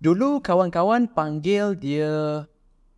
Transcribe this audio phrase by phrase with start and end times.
[0.00, 2.48] Dulu kawan-kawan panggil dia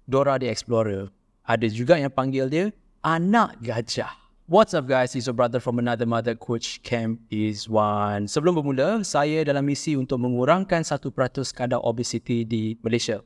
[0.07, 1.11] Dora the Explorer.
[1.43, 2.71] Ada juga yang panggil dia
[3.03, 4.15] anak gajah.
[4.47, 8.31] What's up guys, it's your brother from another mother coach Camp is one.
[8.31, 11.11] Sebelum bermula, saya dalam misi untuk mengurangkan 1%
[11.51, 13.19] kadar obesity di Malaysia.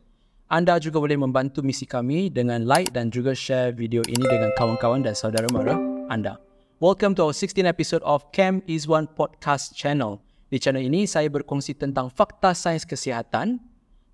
[0.48, 5.04] Anda juga boleh membantu misi kami dengan like dan juga share video ini dengan kawan-kawan
[5.04, 5.76] dan saudara mara
[6.08, 6.40] anda.
[6.80, 10.24] Welcome to our 16th episode of Camp is One podcast channel.
[10.46, 13.58] Di channel ini, saya berkongsi tentang fakta sains kesihatan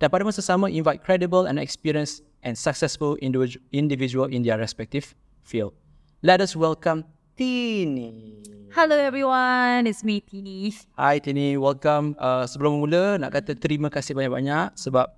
[0.00, 5.12] dan pada masa sama invite credible and experienced and successful individu- individual in their respective
[5.44, 5.76] field.
[6.24, 7.04] Let us welcome
[7.36, 8.40] Tini.
[8.72, 10.72] Hello everyone, it's me Tini.
[10.96, 12.16] Hi Tini, welcome.
[12.16, 15.12] Uh, sebelum mula, nak kata terima kasih banyak-banyak sebab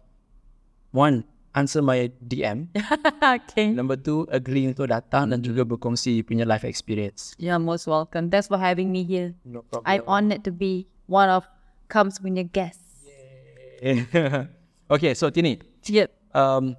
[0.91, 1.23] one,
[1.55, 2.74] answer my DM.
[3.38, 3.71] okay.
[3.71, 7.38] Number two, agree untuk datang dan juga berkongsi punya life experience.
[7.38, 8.35] You're most welcome.
[8.35, 9.38] Thanks for having me here.
[9.46, 9.87] No problem.
[9.87, 11.45] I'm honored to be one of
[11.85, 12.81] Comes punya guests.
[14.88, 16.09] okay, so Tini, Yep.
[16.33, 16.73] um,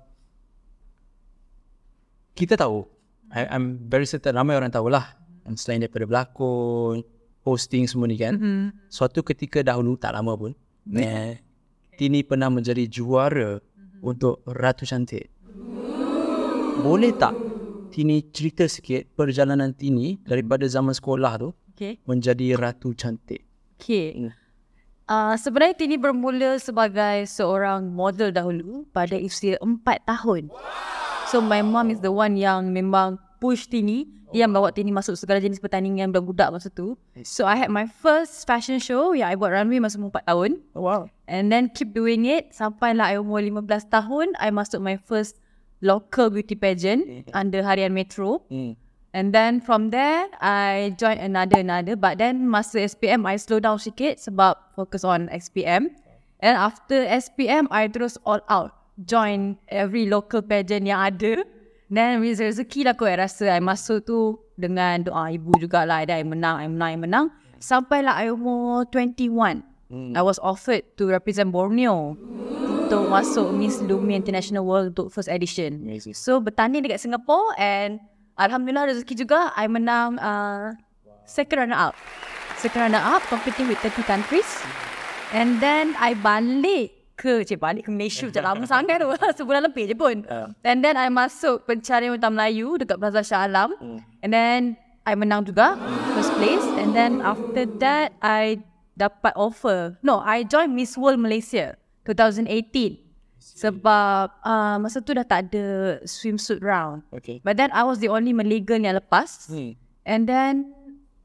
[2.34, 2.90] kita tahu,
[3.30, 5.14] I, I'm very certain ramai orang tahulah
[5.46, 7.06] um, selain daripada berlakon,
[7.46, 8.90] hosting semua ni kan, Mm-hmm.
[8.90, 10.52] suatu ketika dahulu tak lama pun,
[10.92, 11.38] eh,
[11.96, 13.62] Tini pernah menjadi juara
[14.02, 15.30] untuk Ratu Cantik.
[16.82, 17.32] Boleh tak
[17.88, 22.00] Tini cerita sikit perjalanan Tini daripada zaman sekolah tu Okay.
[22.08, 23.44] menjadi Ratu Cantik?
[23.76, 24.32] Okay.
[25.06, 30.50] Uh, sebenarnya Tini bermula sebagai seorang model dahulu pada usia 4 tahun.
[31.30, 35.38] So my mom is the one yang memang push Tini yang bawa Tini masuk segala
[35.38, 36.98] jenis pertandingan budak-budak masa tu.
[37.22, 40.52] So I had my first fashion show yang I buat runway masa umur 4 tahun.
[40.74, 41.02] Oh, wow.
[41.30, 43.62] And then keep doing it sampailah I umur 15
[43.94, 45.38] tahun I masuk my first
[45.86, 48.42] local beauty pageant under Harian Metro.
[48.50, 48.74] Hmm.
[49.16, 53.80] And then from there I joined another another but then masa SPM I slow down
[53.80, 55.96] sikit sebab focus on SPM.
[56.44, 61.48] And after SPM I terus all out join every local pageant yang ada.
[61.88, 66.20] Then with rezeki lah kot I rasa I masuk tu dengan doa ibu jugalah dan
[66.20, 67.26] I menang, I menang, I menang.
[67.64, 69.64] Sampailah I umur 21.
[70.12, 72.20] I was offered to represent Borneo
[72.86, 75.88] untuk masuk Miss Lumia International World untuk first edition.
[75.88, 76.18] Amazing.
[76.18, 78.02] So bertanding dekat Singapore and
[78.36, 80.76] Alhamdulillah rezeki juga I menang uh,
[81.24, 81.96] second runner up.
[82.60, 84.48] Second runner up competing with 30 countries.
[85.32, 89.08] And then I balik ke cik balik ke Malaysia macam lama sangat tu
[89.40, 90.28] sebulan lebih je pun.
[90.28, 90.52] Uh.
[90.68, 93.72] And then I masuk pencarian wanita Melayu dekat Plaza Shah Alam.
[94.20, 94.76] And then
[95.08, 95.80] I menang juga
[96.12, 96.64] first place.
[96.76, 98.60] And then after that I
[99.00, 99.96] dapat offer.
[100.04, 103.05] No, I joined Miss World Malaysia 2018.
[103.46, 107.06] Sebab uh, masa tu dah tak ada swimsuit round.
[107.14, 107.38] Okay.
[107.46, 109.54] But then I was the only Malay girl yang lepas.
[109.54, 109.78] Hmm.
[110.02, 110.74] And then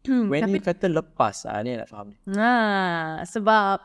[0.04, 2.16] hmm, When tapi you kata lepas, ah, ni nak faham ni.
[2.28, 3.80] Nah, sebab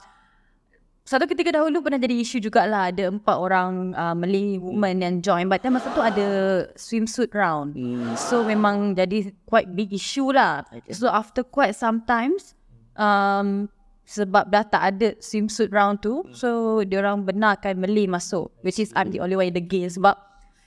[1.06, 5.45] satu ketika dahulu pernah jadi isu jugalah ada empat orang uh, Malay woman yang join
[5.45, 6.28] but then masa tu ada
[6.75, 7.72] swimsuit round.
[7.78, 8.19] Hmm.
[8.19, 10.68] So memang jadi quite big issue lah.
[10.68, 10.91] Okay.
[10.91, 12.57] So after quite some times
[13.00, 13.69] um,
[14.05, 19.09] sebab dah tak ada swimsuit round tu so diorang benarkan Malay masuk which is I'm
[19.09, 20.13] the only one in the game sebab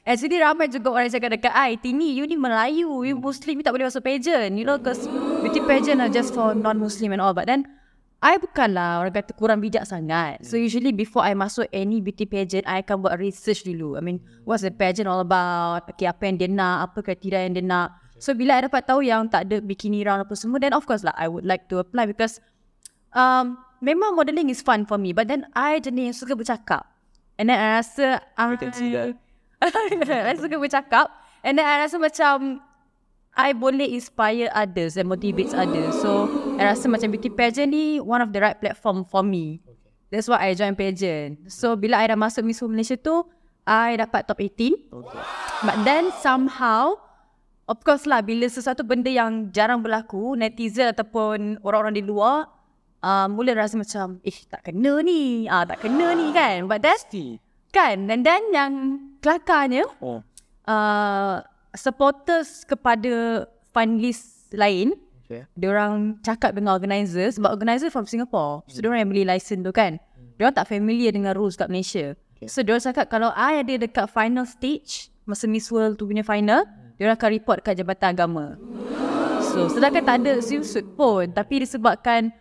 [0.09, 3.77] Actually ramai juga orang cakap dekat I Tini you ni Melayu You Muslim You tak
[3.77, 5.05] boleh masuk pageant You know cause
[5.45, 7.69] Beauty pageant are just for non-Muslim and all But then
[8.19, 10.43] I bukanlah orang kata kurang bijak sangat.
[10.43, 13.95] So usually before I masuk any beauty pageant, I akan buat research dulu.
[13.95, 15.87] I mean, what's the pageant all about?
[15.95, 16.91] Okay, apa yang dia nak?
[16.91, 17.95] Apa kriteria yang dia nak?
[18.19, 21.07] So bila I dapat tahu yang tak ada bikini round apa semua, then of course
[21.07, 22.43] lah I would like to apply because
[23.15, 25.13] um, memang modelling is fun for me.
[25.15, 26.85] But then I jenis yang suka bercakap.
[27.39, 29.15] And then I rasa I.
[30.31, 31.07] I suka bercakap.
[31.47, 32.63] And then I rasa macam
[33.39, 35.95] I boleh inspire others and motivate others.
[36.03, 36.27] So,
[36.59, 39.63] I rasa macam beauty pageant ni one of the right platform for me.
[40.11, 41.47] That's why I join pageant.
[41.47, 43.23] So, bila I dah masuk Miss World Malaysia tu,
[43.63, 44.91] I dapat top 18.
[44.91, 45.23] Okay.
[45.63, 46.99] But then somehow,
[47.71, 52.51] of course lah, bila sesuatu benda yang jarang berlaku, netizen ataupun orang-orang di luar,
[53.03, 56.67] uh, mula rasa macam, eh tak kena ni, ah tak kena ni kan.
[56.67, 57.39] But then, Mesti.
[57.71, 58.73] kan, and then yang
[59.21, 60.23] kelakarnya, Oh.
[60.65, 61.43] uh,
[61.75, 64.97] supporters kepada finalist lain,
[65.29, 65.45] Okay.
[65.61, 68.65] diorang cakap dengan organizer sebab organizer from Singapore.
[68.65, 70.01] So diorang yang beli license tu kan.
[70.41, 72.17] Diorang tak familiar dengan rules kat Malaysia.
[72.41, 72.49] Okay.
[72.49, 76.65] So diorang cakap kalau I ada dekat final stage masa Miss World tu punya final,
[76.97, 78.57] diorang akan report kat Jabatan Agama.
[79.53, 82.33] So sedangkan tak ada swimsuit pun tapi disebabkan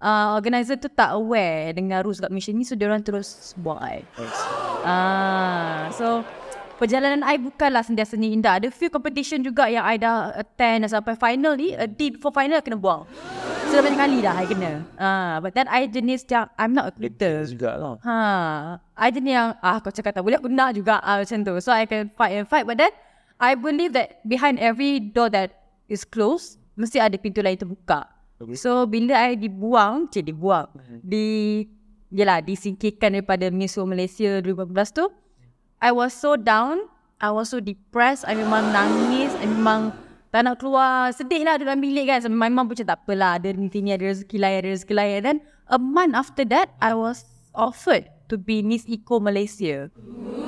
[0.00, 4.02] uh, organizer tu tak aware dengan rules kat Malaysia ni so diorang terus buat.
[4.16, 4.40] Thanks.
[4.86, 6.22] Ah, so
[6.76, 8.52] perjalanan I bukanlah sentiasanya indah.
[8.60, 12.60] Ada few competition juga yang I dah attend sampai final ni, a day before final
[12.60, 13.08] I kena buang.
[13.66, 14.72] So, banyak kali dah I kena.
[14.94, 17.42] Ah, but then I jenis yang, I'm not a quitter.
[17.50, 17.98] juga lah.
[17.98, 18.16] Ha,
[18.94, 21.54] I jenis yang, ah kau cakap tak boleh, aku nak juga ah, macam tu.
[21.58, 22.62] So, I can fight and fight.
[22.62, 22.94] But then,
[23.42, 28.15] I believe that behind every door that is closed, mesti ada pintu lain terbuka.
[28.36, 28.56] Okay.
[28.56, 30.68] So, bila I dibuang, cik dibuang,
[31.00, 31.64] di,
[32.12, 35.08] yelah, disingkirkan daripada Miss World Malaysia 2018 tu,
[35.80, 36.84] I was so down,
[37.16, 39.96] I was so depressed, I memang nangis, I memang
[40.28, 42.20] tak nak keluar, sedih lah dalam bilik kan.
[42.20, 45.12] So, my pun macam tak apalah, ada ni sini, ada rezeki lain, ada rezeki lain.
[45.16, 45.38] And then,
[45.72, 47.24] a month after that, I was
[47.56, 49.88] offered to be Miss Eco Malaysia.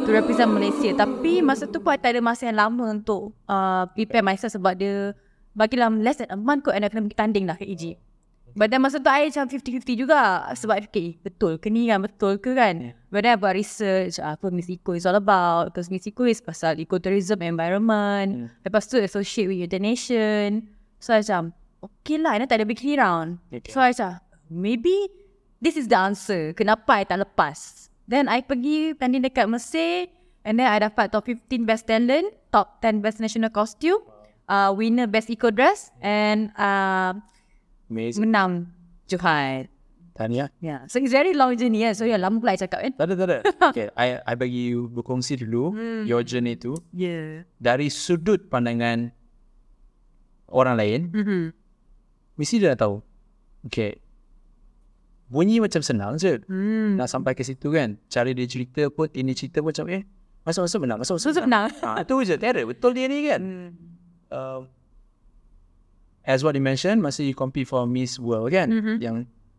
[0.05, 0.93] To represent Malaysia.
[0.93, 4.77] Tapi masa tu pun I tak ada masa yang lama untuk uh, prepare myself sebab
[4.77, 5.13] dia
[5.59, 7.99] bagilah less than a month kot and I kena pergi tanding lah ke Egypt.
[8.59, 12.03] But then masa tu I macam 50-50 juga sebab fikir eh, betul ke ni kan
[12.03, 12.91] betul ke kan.
[12.91, 12.95] Yeah.
[13.07, 16.43] But then I buat research apa Miss Eco is all about because Miss Eco is
[16.43, 18.51] pasal ecotourism environment.
[18.51, 18.67] Yeah.
[18.67, 20.75] Lepas tu associate with your nation.
[20.99, 23.39] So I macam okay lah I tak ada bikini round.
[23.53, 23.71] Okay.
[23.71, 24.19] So I macam
[24.51, 25.07] maybe
[25.63, 26.51] this is the answer.
[26.57, 27.87] Kenapa I tak lepas.
[28.09, 30.11] Then I pergi tanding dekat Mesir
[30.43, 34.01] and then I dapat top 15 best talent, top 10 best national costume,
[34.49, 37.15] uh, winner best eco dress and uh,
[37.93, 38.25] Amazing.
[38.27, 38.53] menang
[39.07, 39.69] Johan.
[40.19, 40.51] Tahniah.
[40.59, 40.83] Yeah.
[40.91, 41.95] So it's very long journey kan.
[41.95, 42.93] So yeah, lama pula I cakap kan.
[42.99, 43.39] Tak ada, tak ada.
[43.71, 45.79] okay, I, I bagi you berkongsi dulu
[46.11, 47.47] your journey tu Yeah.
[47.63, 49.15] dari sudut pandangan
[50.51, 51.01] orang lain.
[51.15, 51.43] Mm-hmm.
[52.35, 52.97] Mesti dia dah tahu.
[53.71, 54.03] Okay.
[55.29, 56.41] Bunyi macam senang je.
[56.49, 56.97] Hmm.
[56.97, 58.01] Nak sampai ke situ kan.
[58.09, 60.03] Cara dia cerita pun, ini cerita pun macam eh.
[60.49, 61.69] Masuk-masuk menang, masuk-masuk So senang.
[61.85, 62.41] Ha, tu je.
[62.41, 62.65] Terror.
[62.65, 63.41] Betul dia ni kan.
[63.43, 63.69] Hmm.
[64.29, 64.69] Um,
[66.23, 68.69] as what you mentioned, masa you compete for Miss World kan.
[68.69, 68.95] Mhm.
[69.01, 69.17] Yang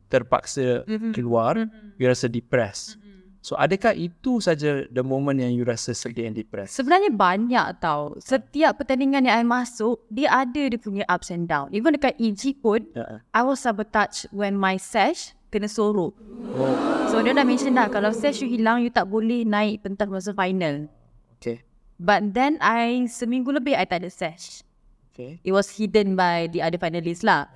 [0.10, 1.14] terpaksa Mhm.
[1.14, 1.98] keluar, Mhm.
[1.98, 2.98] you rasa depressed.
[2.98, 3.08] Mhm.
[3.40, 6.76] So adakah itu saja the moment yang you rasa sedih and depressed?
[6.76, 8.14] Sebenarnya banyak tau.
[8.20, 11.72] Setiap pertandingan yang I masuk, dia ada dia punya ups and down.
[11.72, 13.24] Even dekat EG pun, Ya.
[13.32, 16.14] I was sabotaged when my sash kena sorok.
[16.52, 16.76] Oh,
[17.10, 20.36] So dia dah mention dah kalau sash you hilang you tak boleh naik pentas masa
[20.36, 20.92] final.
[21.40, 21.64] okay.
[22.00, 24.64] But then I seminggu lebih I tak ada sash.
[25.12, 25.44] Okay.
[25.44, 27.52] It was hidden by the other finalists lah.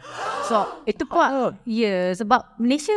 [0.51, 1.49] So itu pun Oh.
[1.63, 2.91] ya yeah, sebab Malaysia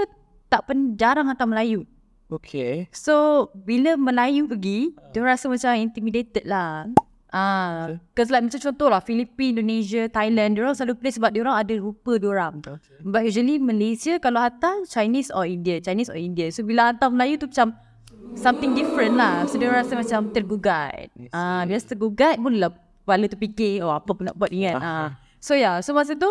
[0.50, 1.86] tak pen jarang hantar Melayu.
[2.26, 2.90] Okay.
[2.90, 6.90] So bila Melayu pergi, dia rasa macam intimidated lah.
[7.30, 11.42] Ah, cause like macam contoh lah Filipina, Indonesia, Thailand, dia orang selalu play sebab dia
[11.46, 12.54] orang ada rupa dia orang.
[12.64, 13.02] Okay.
[13.06, 16.50] But usually Malaysia kalau hantar Chinese or India, Chinese or India.
[16.50, 17.78] So bila hantar Melayu tu macam
[18.34, 19.46] something different lah.
[19.46, 21.12] So dia rasa macam tergugat.
[21.30, 22.72] Ah, dia rasa tergugat boleh lah
[23.06, 24.82] kepala tu fikir oh apa pun nak buat ni kan.
[24.82, 25.08] Ah.
[25.38, 26.26] So yeah, so masa tu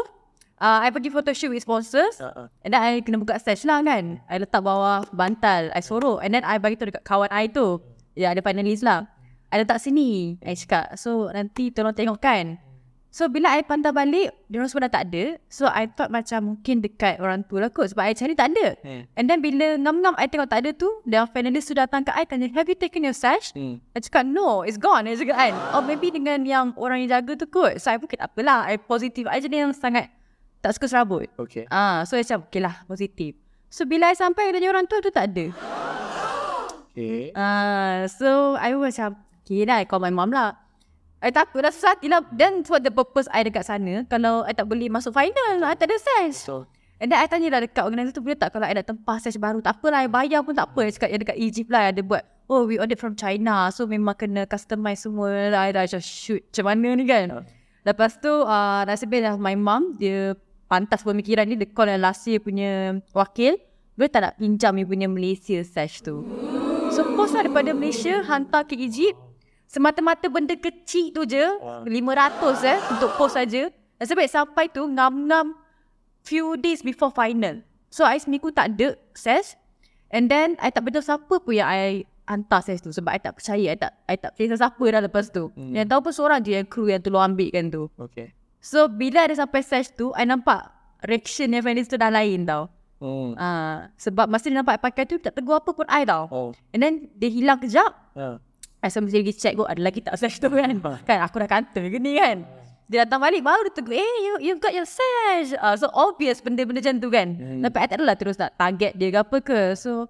[0.59, 2.19] uh, I pergi photoshoot with sponsors.
[2.19, 2.51] Uh-uh.
[2.63, 4.19] And then I kena buka stage lah kan.
[4.27, 6.24] I letak bawah bantal, I sorok.
[6.24, 7.80] And then I bagi tu dekat kawan I tu.
[8.15, 9.07] Ya, ada finalist lah.
[9.51, 10.39] I letak sini.
[10.44, 12.59] I cakap, so nanti tolong tengok kan.
[13.16, 15.40] So bila I pantau balik, dia semua dah tak ada.
[15.48, 17.96] So I thought macam mungkin dekat orang tu lah kot.
[17.96, 18.76] Sebab I cari tak ada.
[18.84, 19.08] Hmm.
[19.16, 22.28] And then bila ngam-ngam I tengok tak ada tu, the finalist tu datang ke I
[22.28, 23.56] tanya, have you taken your sash?
[23.56, 23.80] Hmm.
[23.96, 25.08] I cakap, no, it's gone.
[25.08, 25.56] I cakap kan.
[25.72, 27.80] Or maybe dengan yang orang yang jaga tu kot.
[27.80, 28.68] So I pun tak apalah.
[28.68, 29.32] I positif.
[29.32, 30.12] I jadi yang sangat
[30.60, 31.32] tak suka serabut.
[31.40, 31.72] Okay.
[31.72, 33.40] Ah, so I macam, okay lah, positif.
[33.72, 35.56] So bila I sampai, tanya orang tu, tu tak ada.
[36.92, 37.32] Okay.
[37.32, 39.10] Ah, so I pun macam,
[39.40, 40.65] okay dah, I call my mom lah.
[41.24, 42.24] I tak apa, dah susah hati lah.
[42.36, 45.90] Then what the purpose I dekat sana, kalau I tak boleh masuk final, I tak
[45.90, 46.48] ada sesh.
[46.48, 49.20] So, And then I tanya lah dekat organizer tu, boleh tak kalau I nak tempah
[49.20, 49.60] sesh baru?
[49.60, 50.80] Tak apalah, I bayar pun tak apa.
[50.88, 53.68] I cakap yang dekat Egypt lah, ada buat, oh we ordered from China.
[53.76, 55.52] So memang kena customize semua.
[55.52, 57.26] I dah macam shoot, macam mana ni kan?
[57.36, 57.44] Ah.
[57.84, 60.40] Lepas tu, uh, nasibnya my mom, dia
[60.72, 63.60] pantas pemikiran dia, dia call yang last year punya wakil.
[64.00, 66.24] Dia tak nak pinjam dia punya Malaysia sesh tu.
[66.95, 69.19] So post lah daripada Malaysia, hantar ke Egypt.
[69.76, 71.44] Semata-mata benda kecil tu je,
[71.84, 71.92] 500
[72.64, 73.68] eh, untuk post saja.
[74.00, 75.52] Baik sampai tu, ngam-ngam
[76.24, 77.60] few days before final.
[77.92, 79.60] So, I seminggu tak ada ses.
[80.16, 82.96] And then, I tak betul siapa pun yang I hantar ses tu.
[82.96, 83.76] Sebab I tak percaya.
[83.76, 85.52] I tak, I tak percaya siapa dah lepas tu.
[85.52, 85.76] Hmm.
[85.76, 87.84] Yang tahu pun seorang je yang crew yang tolong ambil kan tu.
[88.00, 88.32] okay.
[88.64, 90.72] So, bila ada sampai ses tu, I nampak
[91.04, 92.72] reaction yang finalist tu dah lain tau.
[93.04, 93.36] Hmm.
[93.36, 96.32] Ah, sebab masa dia nampak I pakai tu, tak tegur apa pun I tau.
[96.32, 96.50] Oh.
[96.72, 97.92] And then, dia hilang kejap.
[98.16, 98.40] Uh.
[98.84, 100.76] I sambil pergi check kot ada lagi tak sash tu kan.
[101.10, 102.44] kan aku dah kata ke ni kan.
[102.86, 105.58] Dia datang balik baru dia tegur, eh you, you've got your sash.
[105.58, 107.28] Uh, so obvious benda-benda macam tu kan.
[107.34, 107.62] Hmm.
[107.66, 109.60] Tapi I tak adalah terus nak target dia ke apa ke.
[109.74, 110.06] So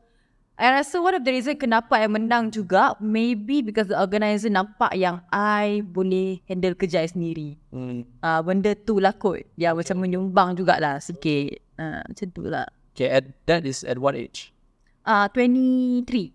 [0.59, 4.91] I rasa one of the reason kenapa I menang juga maybe because the organizer nampak
[4.95, 7.59] yang I boleh handle kerja I sendiri.
[7.71, 8.03] Hmm.
[8.19, 9.43] Uh, benda tu lah kot.
[9.55, 11.59] Ya macam menyumbang jugalah sikit.
[11.79, 12.67] Uh, macam tu lah.
[12.95, 14.55] Okay, at, that is at what age?
[15.03, 16.31] Uh, 23.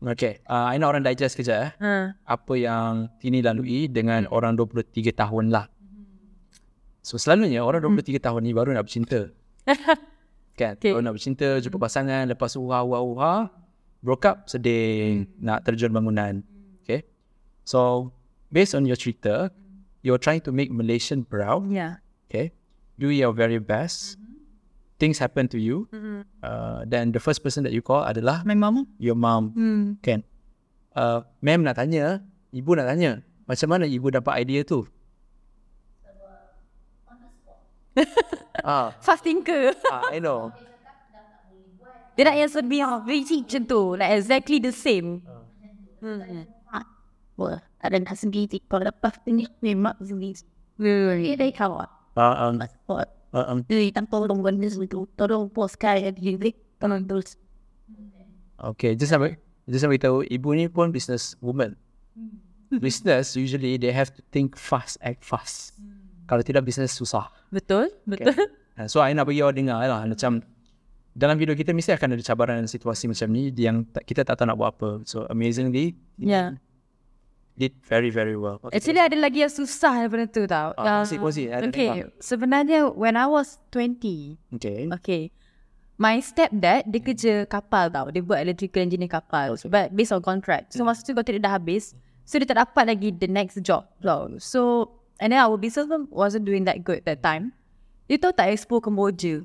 [0.00, 0.40] Okay.
[0.48, 1.70] Uh, I nak orang digest kejap eh.
[1.76, 2.16] Ha.
[2.24, 5.68] Apa yang Tini lalui dengan orang 23 tahun lah.
[7.04, 9.28] So selalunya orang 23 tahun ni baru nak bercinta.
[10.60, 10.76] kan?
[10.76, 10.92] Okay.
[10.92, 13.34] Baru nak bercinta, jumpa pasangan, lepas uha uha uha,
[14.04, 16.44] broke up, sedih, nak terjun bangunan.
[16.84, 17.08] Okay.
[17.64, 18.12] So
[18.52, 19.48] based on your cerita,
[20.04, 21.68] you're trying to make Malaysian proud.
[21.72, 22.04] Ya.
[22.28, 22.52] Okay.
[23.00, 24.19] Do your very best.
[25.00, 25.88] Things happen to you.
[26.44, 28.84] Uh, then the first person that you call adalah My mom.
[29.00, 29.56] your mom.
[29.56, 29.96] Hmm.
[30.04, 30.28] Kan?
[30.92, 32.20] Uh, ma'am nak tanya,
[32.52, 34.84] ibu nak tanya, macam mana ibu dapat idea tu?
[38.62, 39.72] ah, Fast thinker.
[39.88, 40.52] ah, I know.
[42.14, 45.24] Dia nak yang sedih Biji macam tu Like exactly the same
[46.00, 46.48] Hmm.
[47.36, 48.60] Wah, ada nak sendiri.
[48.68, 50.44] Kalau lepas ni memang sendiri.
[50.80, 51.88] Dia dah kawan.
[52.16, 53.08] Uh, um, Passport.
[53.30, 55.06] Jadi tanpa tolong benda itu.
[55.14, 56.54] Tolong pos kaya diri.
[56.82, 57.38] Tolong terus.
[58.60, 59.38] okay, just sampai
[59.70, 61.78] just sampai tahu ibu ni pun business woman.
[62.84, 65.78] business usually they have to think fast, act fast.
[66.26, 67.30] Kalau tidak business susah.
[67.50, 68.34] Betul Betul
[68.78, 70.46] Uh, so I nak bagi awak dengar lah macam
[71.10, 74.46] dalam video kita mesti akan ada cabaran dan situasi macam ni yang kita tak tahu
[74.46, 74.90] nak buat apa.
[75.06, 76.54] So amazingly Ya
[77.60, 78.56] did very very well.
[78.64, 78.80] Okay.
[78.80, 81.42] Actually ada lagi yang susah daripada tu tau Ah, kongsi, kongsi.
[81.52, 84.88] Ada Okay Sebenarnya When I was 20 Okay.
[84.88, 85.22] Okay
[86.00, 89.68] My stepdad Dia kerja kapal tau Dia buat electrical engineer kapal Okay.
[89.68, 91.92] But based on contract So masa tu kontrak dia dah habis
[92.24, 94.88] So dia tak dapat lagi The next job tau So
[95.20, 97.52] And then our business Wasn't doing that good that time
[98.08, 99.44] Dia tahu tak Expo Kemboja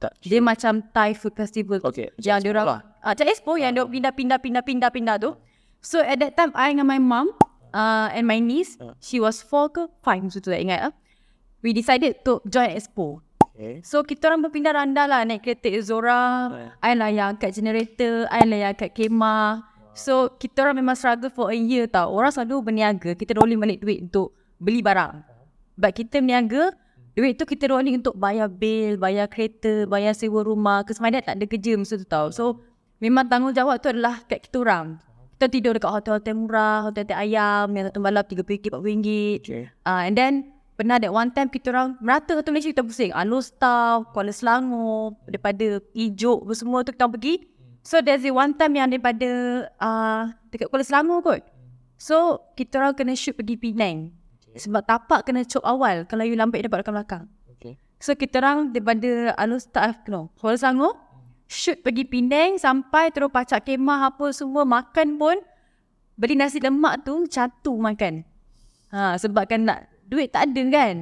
[0.00, 0.16] Tak.
[0.24, 2.80] Dia macam Thai Food Festival Okay, Yang dia orang lah.
[3.04, 5.36] ah, Expo Yang dia pindah-pindah-pindah-pindah-pindah tu
[5.84, 7.36] So at that time I dengan my mum
[7.76, 8.96] uh, And my niece Ah.
[9.04, 10.94] She was 4 ke 5 Masa tu tak ingat lah
[11.60, 13.20] We decided to join Expo
[13.54, 13.86] Okay.
[13.86, 16.50] So kita orang berpindah randa lah naik kereta Zora.
[16.82, 19.62] I lah yang angkat generator, I lah yang angkat kemah.
[19.94, 22.10] So kita orang memang struggle for a year tau.
[22.10, 25.22] Orang selalu berniaga, kita rolling balik duit untuk beli barang.
[25.78, 26.74] But kita berniaga,
[27.14, 30.82] duit tu kita rolling untuk bayar bil, bayar kereta, bayar sewa rumah.
[30.82, 32.34] Dad tak ada kerja masa tu tau.
[32.34, 32.58] So
[32.98, 34.98] memang tanggungjawab tu adalah kat kita orang.
[35.34, 39.08] Kita tidur dekat hotel-hotel murah, hotel-hotel ayam yang satu malam RM3, RM4.
[39.42, 39.64] Okay.
[39.82, 43.10] Uh, and then pernah that one time kita orang merata satu Malaysia kita pusing.
[43.10, 47.42] Alor Star, Kuala Selangor, daripada Ijuk semua tu kita pergi.
[47.82, 49.28] So there's the one time yang daripada
[49.82, 51.42] uh, dekat Kuala Selangor kot.
[51.98, 54.14] So kita orang kena shoot pergi Penang.
[54.54, 57.24] Sebab tapak kena cop awal kalau you lambat dapat dekat belakang.
[57.58, 57.74] Okay.
[57.98, 60.94] So kita orang daripada Alor Star, no, Kuala Selangor,
[61.48, 65.36] shoot pergi Penang sampai terus pacak kemah apa semua makan pun
[66.14, 68.22] beli nasi lemak tu catu makan.
[68.94, 70.94] Ha, sebab kan nak duit tak ada kan.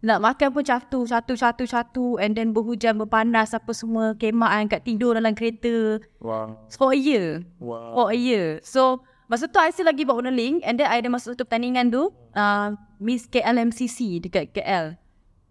[0.00, 4.16] Nak makan pun catu, catu, catu, catu and then berhujan, berpanas apa semua.
[4.16, 6.00] Kemah angkat tidur dalam kereta.
[6.24, 6.56] Wow.
[6.72, 7.44] For a year.
[7.60, 7.92] Wow.
[7.92, 8.64] For a year.
[8.64, 11.92] So, masa tu I still lagi buat modeling and then I ada masuk satu pertandingan
[11.92, 12.08] tu.
[12.32, 14.96] Uh, Miss KLMCC dekat KL.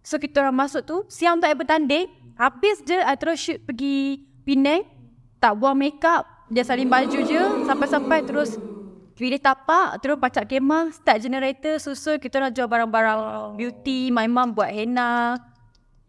[0.02, 1.06] So, kita orang masuk tu.
[1.06, 2.10] Siang tak ada bertanding.
[2.34, 4.84] Habis je I terus shoot pergi Penang.
[5.40, 6.28] Tak buang makeup.
[6.52, 7.42] Dia salin baju je.
[7.64, 8.60] Sampai-sampai terus
[9.16, 10.00] pilih tapak.
[10.00, 10.92] Terus pacak kemah.
[10.92, 11.76] Start generator.
[11.80, 14.12] Susul kita nak jual barang-barang beauty.
[14.12, 15.40] My mum buat henna.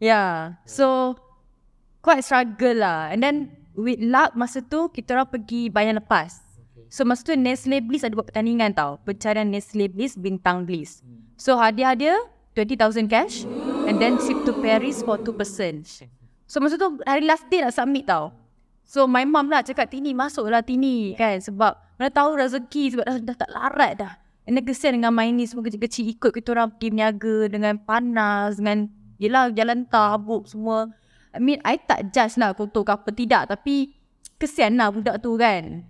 [0.02, 0.58] Yeah.
[0.66, 1.16] So,
[2.02, 3.14] quite struggle lah.
[3.14, 3.36] And then
[3.78, 6.42] with luck masa tu kita orang pergi bayar lepas.
[6.92, 9.00] So masa tu Nestle Bliss ada buat pertandingan tau.
[9.08, 11.00] Pencarian Nestle Bliss bintang Bliss.
[11.40, 12.16] So hadiah dia
[12.58, 13.48] 20,000 cash
[13.88, 15.32] and then ship to Paris for 2%.
[16.52, 18.36] So masa tu hari last day nak submit tau.
[18.84, 23.18] So my mum lah cakap Tini masuklah Tini kan sebab mana tahu rezeki sebab dah,
[23.24, 24.14] dah tak larat dah.
[24.44, 28.60] And then kesian dengan main ni semua kecil-kecil ikut kita orang pergi berniaga dengan panas
[28.60, 30.92] dengan yelah jalan tabuk semua.
[31.32, 33.96] I mean I tak judge lah kotor ke apa tidak tapi
[34.36, 35.88] kesian lah budak tu kan.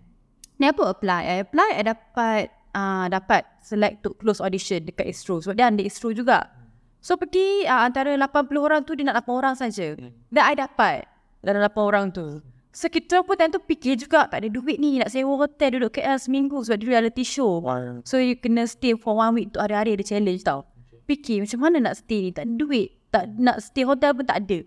[0.62, 1.22] Ni apa apply?
[1.26, 5.42] I apply, I dapat uh, dapat select to close audition dekat Astro.
[5.42, 6.61] Sebab dia under Astro juga.
[7.02, 9.98] So pergi uh, antara 80 orang tu dia nak 8 orang saja.
[10.30, 11.10] Dan I dapat
[11.42, 12.46] dalam 8 orang tu.
[12.72, 16.00] So kita pun time tu fikir juga tak ada duit ni nak sewa hotel duduk
[16.00, 17.60] KL seminggu sebab dia reality show.
[17.60, 18.00] Wow.
[18.08, 20.64] So you kena stay for one week tu hari-hari ada challenge tau.
[21.04, 22.96] Fikir macam mana nak stay ni tak ada duit.
[23.12, 24.64] Tak nak stay hotel pun tak ada.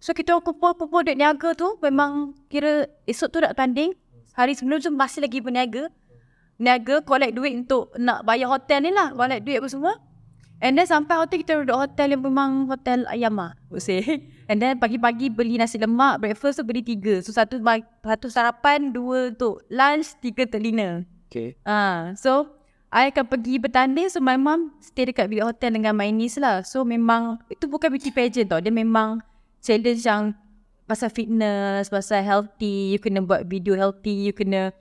[0.00, 3.92] So kita orang kumpul-kumpul duit niaga tu memang kira esok tu nak tanding.
[4.38, 5.92] Hari sebelum tu masih lagi berniaga.
[6.56, 9.12] Niaga collect duit untuk nak bayar hotel ni lah.
[9.12, 9.92] Collect duit apa semua.
[10.64, 13.52] And then sampai hotel kita duduk hotel yang memang hotel ayam lah.
[13.68, 14.00] would say.
[14.48, 16.24] And then pagi-pagi beli nasi lemak.
[16.24, 17.20] Breakfast tu beli tiga.
[17.20, 17.60] So satu,
[18.00, 21.04] satu sarapan, dua untuk lunch, tiga untuk dinner.
[21.28, 21.60] Okay.
[21.68, 22.48] Ah, so
[22.88, 26.64] I akan pergi bertanding so my mum stay dekat bilik hotel dengan my niece lah.
[26.64, 28.62] So memang itu bukan beauty pageant tau.
[28.64, 29.20] Dia memang
[29.60, 30.32] challenge yang
[30.88, 34.72] pasal fitness, pasal healthy, you kena buat video healthy, you kena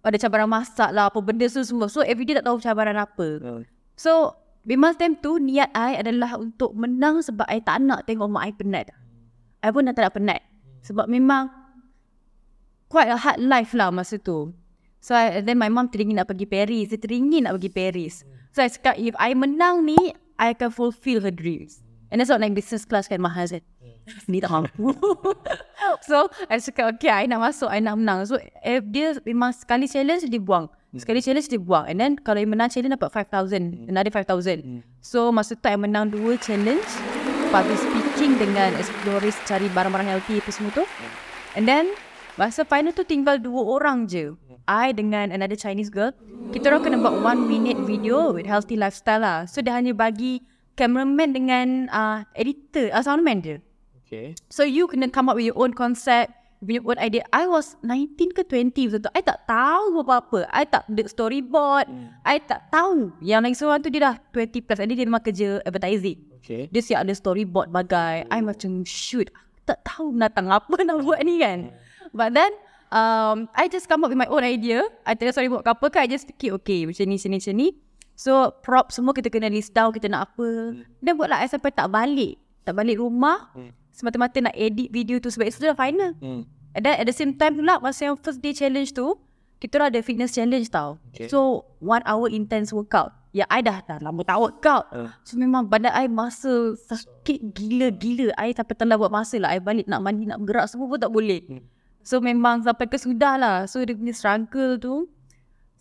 [0.00, 1.92] ada cabaran masak lah, apa benda tu semua.
[1.92, 3.28] So everyday tak tahu cabaran apa.
[3.42, 3.68] Hmm.
[3.92, 4.32] So
[4.68, 8.52] memang time tu niat I adalah untuk menang sebab I tak nak tengok mak I
[8.52, 8.92] penat.
[9.64, 10.40] I pun dah tak nak penat.
[10.84, 11.48] Sebab memang
[12.92, 14.52] quite a hard life lah masa tu.
[15.00, 16.92] So I, then my mom teringin nak pergi Paris.
[16.92, 18.14] Dia teringin nak pergi Paris.
[18.52, 19.96] So I cakap if I menang ni,
[20.36, 21.80] I akan fulfill her dreams.
[22.08, 23.64] And that's not like business class kan mahal kan.
[24.28, 24.92] Ni tak mampu.
[26.08, 28.28] so I cakap okay I nak masuk, I nak menang.
[28.28, 30.68] So if dia memang sekali challenge dia buang.
[30.96, 31.84] Sekali challenge dia buang.
[31.84, 33.92] And then kalau dia menang challenge dapat 5,000.
[33.92, 34.80] Another 5,000.
[35.04, 36.88] So masa tu I menang dua challenge.
[37.52, 40.84] Public speaking dengan explorers cari barang-barang healthy apa semua tu.
[41.52, 41.92] And then
[42.40, 44.32] masa final tu tinggal dua orang je.
[44.68, 46.16] I dengan another Chinese girl.
[46.52, 49.44] Kita orang kena buat one minute video with healthy lifestyle lah.
[49.44, 50.40] So dia hanya bagi
[50.76, 53.56] cameraman dengan uh, editor, uh, soundman je.
[54.08, 54.32] Okay.
[54.48, 56.32] So you kena come up with your own concept,
[56.64, 57.22] your own idea.
[57.30, 59.10] I was 19 ke 20 waktu tu.
[59.14, 60.46] I tak tahu apa-apa.
[60.50, 61.86] I tak ada storyboard.
[62.26, 63.14] I tak tahu.
[63.22, 64.78] Yang lagi seorang tu dia dah 20 plus.
[64.82, 66.18] And dia memang kerja advertising.
[66.42, 66.66] Okay.
[66.70, 68.26] Dia siap ada storyboard bagai.
[68.26, 69.30] I macam shoot.
[69.30, 71.70] Aku tak tahu natang apa nak buat ni kan.
[72.10, 72.50] But then,
[72.90, 74.82] um, I just come up with my own idea.
[75.06, 76.00] I tell storyboard ke apa kan.
[76.06, 77.68] I just fikir okay macam ni, sini, macam ni.
[78.18, 80.74] So prop semua kita kena list down kita nak apa.
[80.98, 82.34] Dan buatlah I sampai tak balik.
[82.66, 83.54] Tak balik rumah.
[83.98, 86.14] Semata-mata nak edit video tu sebab itu dah final.
[86.22, 86.46] Hmm.
[86.78, 89.18] And then at the same time pula masa yang first day challenge tu,
[89.58, 91.02] kita orang ada fitness challenge tau.
[91.10, 91.26] Okay.
[91.26, 93.10] So one hour intense workout.
[93.34, 94.86] Ya I dah, dah lama tak workout.
[94.94, 95.10] Uh.
[95.26, 98.30] So memang badan I masa sakit gila-gila.
[98.38, 99.50] I sampai telah buat masa lah.
[99.50, 101.42] I balik nak mandi, nak bergerak semua pun tak boleh.
[102.06, 103.56] So memang sampai ke sudah lah.
[103.66, 105.10] So dia punya struggle tu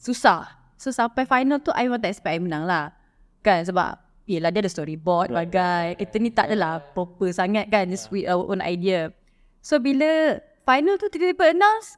[0.02, 0.58] susah.
[0.82, 2.98] So sampai final tu I memang tak expect I menang lah.
[3.46, 5.96] Kan sebab Yelah dia ada storyboard bagai.
[5.96, 9.16] Kita ni tak adalah proper sangat kan Just with our own idea.
[9.64, 11.96] So bila final tu tiba-tiba announce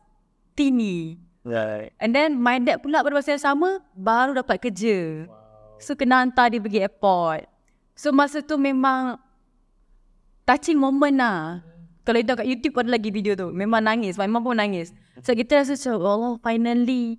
[0.53, 1.17] Tini.
[1.41, 1.89] Right.
[1.97, 5.25] And then my dad pula pada masa yang sama Baru dapat kerja.
[5.81, 7.49] So kena hantar dia pergi airport.
[7.97, 9.17] So masa tu memang
[10.45, 11.65] Touching moment lah.
[12.05, 13.49] Kalau kita kat YouTube ada lagi video tu.
[13.49, 14.93] Memang nangis My mom pun nangis.
[15.25, 17.17] So kita rasa macam Allah finally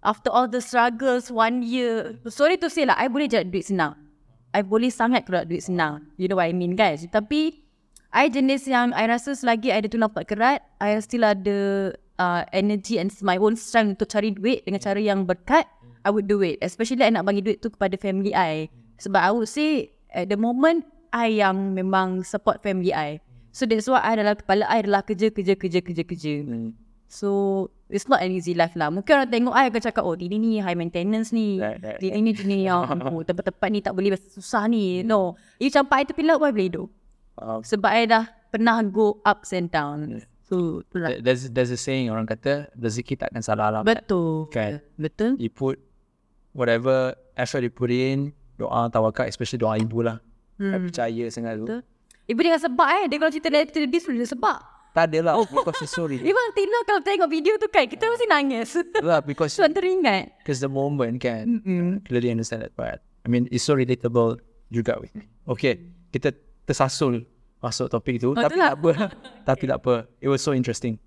[0.00, 2.16] After all the struggles One year.
[2.32, 4.07] Sorry to say lah I boleh jadi duit senang
[4.58, 6.10] I boleh sangat keluar duit senang.
[6.18, 7.06] You know what I mean guys?
[7.06, 7.62] Tapi
[8.10, 12.42] I jenis yang I rasa selagi I ada tulang pak kerat I still ada uh,
[12.50, 15.70] energy and my own strength untuk cari duit dengan cara yang berkat
[16.02, 16.58] I would do it.
[16.58, 18.66] Especially I nak bagi duit tu kepada family I.
[18.98, 23.20] Sebab I would say At the moment I yang memang support family I.
[23.52, 26.34] So that's why I adalah Kepala I adalah kerja kerja kerja kerja kerja.
[26.44, 26.72] Hmm.
[27.08, 28.92] So It's not an easy life lah.
[28.92, 31.56] Mungkin orang tengok I akan cakap Oh Tini ni high maintenance ni.
[31.56, 35.00] Right, right, Tini ni Tini yang oh, Tempat-tempat ni tak boleh Susah ni.
[35.00, 35.40] No.
[35.56, 36.88] You campak I tepi laut Why boleh hidup?
[37.40, 37.64] Wow.
[37.64, 40.24] Sebab I dah Pernah go ups and downs.
[40.48, 41.20] So itulah.
[41.20, 44.04] There's there's a saying orang kata rezeki tak akan salah alamat.
[44.04, 44.48] Betul.
[44.48, 44.80] Kan.
[44.96, 45.36] Betul.
[45.36, 45.76] You put
[46.56, 50.24] whatever effort you put in, doa tawakal, especially doa ibu lah.
[50.56, 50.72] Hmm.
[50.72, 51.68] I percaya sangat tu.
[51.68, 51.80] Betul.
[52.28, 53.04] Ibu dia sebab eh.
[53.12, 56.18] Dia kalau cerita dari this Dia sebab Tak ada lah because it's so real.
[56.18, 60.58] Even Tina kalau tengok video tu kan Kita mesti nangis lah because So teringat because
[60.58, 62.98] the moment kan mm clearly understand that part.
[63.22, 64.42] I mean it's so relatable
[64.74, 65.30] juga with me.
[65.46, 66.34] Okay, kita
[66.66, 67.24] tersasul
[67.62, 68.34] masuk topik tu.
[68.34, 68.74] Oh, tapi itulah.
[68.74, 68.90] tak apa.
[69.48, 69.94] tapi tak apa.
[70.18, 70.98] It was so interesting.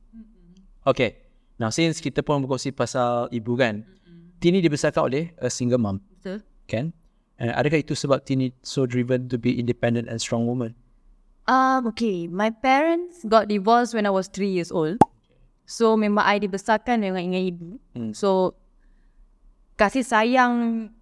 [0.88, 1.20] Okay.
[1.60, 3.84] Now since kita pun berkongsi pasal ibu kan.
[4.42, 6.02] Tini dibesarkan oleh a single mom.
[6.18, 6.98] Betul Kan?
[7.38, 10.74] And adakah itu sebab Tini so driven to be independent and strong woman?
[11.50, 12.28] Um, okay.
[12.28, 15.02] My parents got divorced when I was 3 years old.
[15.66, 17.70] So, memang I dibesarkan dengan dengan ibu.
[17.96, 18.12] Hmm.
[18.12, 18.60] So,
[19.80, 20.54] kasih sayang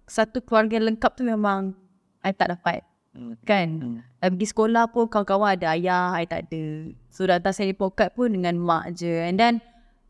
[0.06, 1.74] satu keluarga lengkap tu memang
[2.22, 2.86] I tak dapat.
[3.10, 3.34] Hmm.
[3.42, 3.98] Kan?
[4.22, 6.94] I pergi sekolah pun kawan-kawan ada ayah, I tak ada.
[7.10, 9.10] So, datang seri pokat pun dengan mak je.
[9.10, 9.58] And then,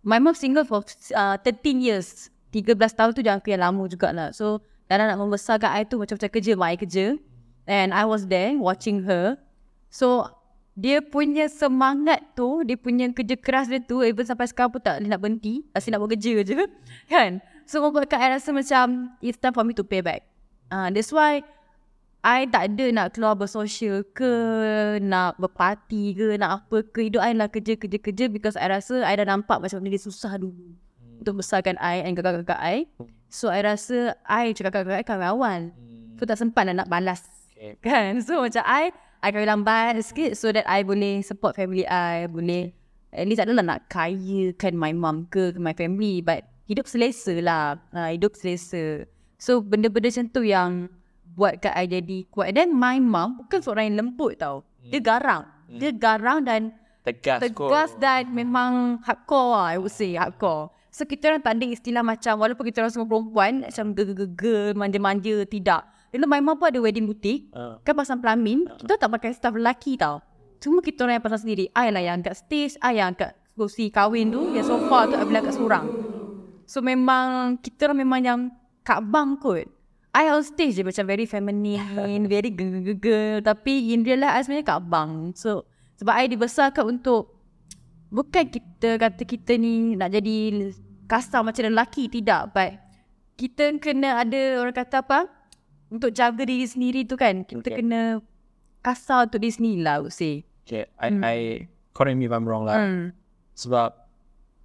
[0.05, 0.85] my mom single for
[1.17, 2.29] uh, 13 years.
[2.53, 4.29] 13 tahun tu jangka yang lama jugalah.
[4.37, 7.07] So, dalam nak membesarkan I tu macam-macam kerja, mak I kerja.
[7.65, 9.41] And I was there watching her.
[9.91, 10.31] So,
[10.79, 15.03] dia punya semangat tu, dia punya kerja keras dia tu, even sampai sekarang pun tak
[15.03, 15.67] boleh nak berhenti.
[15.75, 16.57] Asyik nak buat kerja je.
[17.13, 17.43] Kan?
[17.67, 20.25] So, membuatkan I rasa macam, it's time for me to pay back.
[20.71, 21.43] Uh, that's why,
[22.21, 24.33] I tak ada nak keluar bersosial ke,
[25.01, 27.09] nak berparti ke, nak apa ke.
[27.09, 30.05] Hidup I lah kerja, kerja, kerja because I rasa I dah nampak macam mana dia
[30.05, 30.77] susah dulu.
[31.21, 32.85] Untuk besarkan I and kakak-kakak I.
[33.33, 35.61] So, I rasa I cakap kakak-kakak I kawan.
[36.21, 37.25] So, tak sempat lah nak balas.
[37.57, 37.81] Okay.
[37.81, 38.21] Kan?
[38.21, 42.27] So, macam I, I kahwin lambat sikit so that I boleh support family I.
[42.27, 42.73] Boleh,
[43.13, 46.25] at least adalah nak kayakan my mom ke, my family.
[46.25, 47.77] But, hidup selesa lah.
[47.93, 49.05] Ha, hidup selesa.
[49.37, 50.89] So, benda-benda macam tu yang
[51.37, 52.53] buatkan I jadi kuat.
[52.53, 54.65] And then, my mom bukan seorang yang lembut tau.
[54.81, 55.45] Dia garang.
[55.71, 60.69] Dia garang dan Tegas, tegas dan memang hardcore lah, I would say hardcore.
[60.93, 65.37] So kita orang tak ada istilah macam walaupun kita orang semua perempuan macam gerger-gerger, manja-manja,
[65.49, 65.89] tidak.
[66.11, 67.51] Dulu my mum pun ada wedding boutique.
[67.55, 67.79] Ah.
[67.87, 70.19] Kan pasang pelamin, kita tak pakai staff lelaki tau.
[70.59, 71.71] Cuma kita orang yang pasang sendiri.
[71.73, 75.25] I lah yang angkat stage, I yang angkat kursi kahwin tu, yang sofa tu I
[75.25, 75.87] boleh angkat seorang.
[76.67, 78.41] So memang kita orang memang yang
[78.83, 79.67] kat bang kot.
[80.11, 84.67] I on stage je macam very feminine, very gegel Tapi in real life I sebenarnya
[84.67, 85.11] kat bang.
[85.39, 85.71] So
[86.03, 87.41] sebab I dibesarkan untuk
[88.11, 90.75] bukan kita kata kita ni nak jadi
[91.07, 92.75] kasar macam lelaki tidak but
[93.39, 95.31] kita kena ada orang kata apa
[95.91, 97.79] untuk jaga diri sendiri tu kan kita Okay.
[97.79, 98.23] kena
[98.81, 101.37] kasar untuk diri sendiri lah I would say Okay, I, I
[101.91, 102.79] correct me if I'm wrong lah.
[102.79, 103.11] hmm.
[103.53, 103.91] Sebab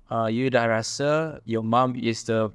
[0.07, 2.53] uh, you dah rasa your mom is the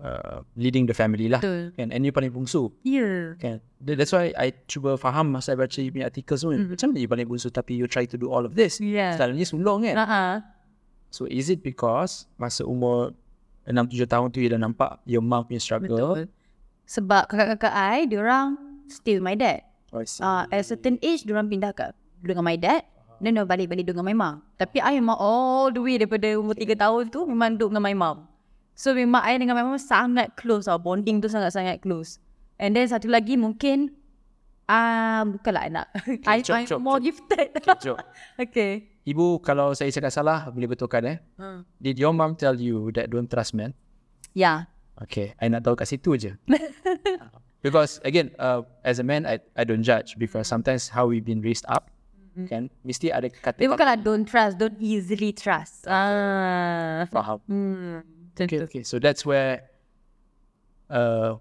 [0.00, 1.38] uh, leading the family lah.
[1.38, 1.92] betul Kan?
[1.92, 2.72] And you paling bungsu.
[2.80, 3.60] yeah Kan?
[3.78, 6.56] That- That's why I cuba faham masa I baca you punya artikel semua.
[6.58, 8.80] Macam mana you paling bungsu tapi you try to do all of this?
[8.80, 9.96] yeah Selalunya sulung kan?
[9.96, 10.32] uh-huh.
[11.12, 13.12] So is it because masa umur
[13.64, 15.92] 6-7 tahun tu you dah nampak your mom punya struggle?
[15.92, 16.20] betul
[16.86, 19.66] sebab kakak-kakak I diorang stay with my dad.
[19.94, 22.82] Oh, uh, at a certain age diorang pindah kat dengan my dad
[23.22, 26.74] then diorang balik-balik dengan my mom tapi I memang all the way daripada umur 3
[26.74, 28.16] tahun tu memang duduk dengan my mom
[28.74, 30.76] so memang I dengan my mom sangat close tau.
[30.76, 32.20] Bonding tu sangat-sangat close.
[32.60, 33.94] And then satu lagi mungkin
[34.66, 35.86] ah bukanlah anak
[36.26, 37.54] I, jom, I'm jom, more gifted.
[37.54, 37.96] Okay, jom.
[38.42, 38.72] okay.
[39.06, 41.18] Ibu, kalau saya cakap salah, boleh betulkan eh.
[41.38, 41.62] hmm.
[41.78, 43.70] Did your mom tell you that don't trust men?
[44.36, 46.32] yeah Okay, I nak tahu kat situ je.
[47.64, 51.44] because again, uh, as a man, I, I don't judge because sometimes how we've been
[51.44, 51.92] raised up,
[52.48, 57.40] kan, mesti ada dia kata bukanlah don't trust don't easily trust ah faham.
[57.48, 58.84] hmm Okay, okay.
[58.84, 59.64] So that's where
[60.92, 61.40] uh,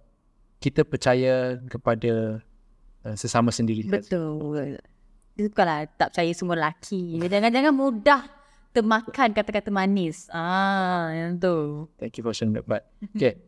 [0.63, 2.39] kita percaya kepada
[3.03, 3.83] uh, sesama sendiri.
[3.91, 4.79] Betul.
[5.35, 7.19] Dia bukanlah tak percaya semua lelaki.
[7.19, 8.23] Jangan-jangan mudah
[8.75, 10.27] termakan kata-kata manis.
[10.29, 11.87] Ah, yang tu.
[11.95, 12.83] Thank you for sharing that part.
[13.15, 13.39] Okay.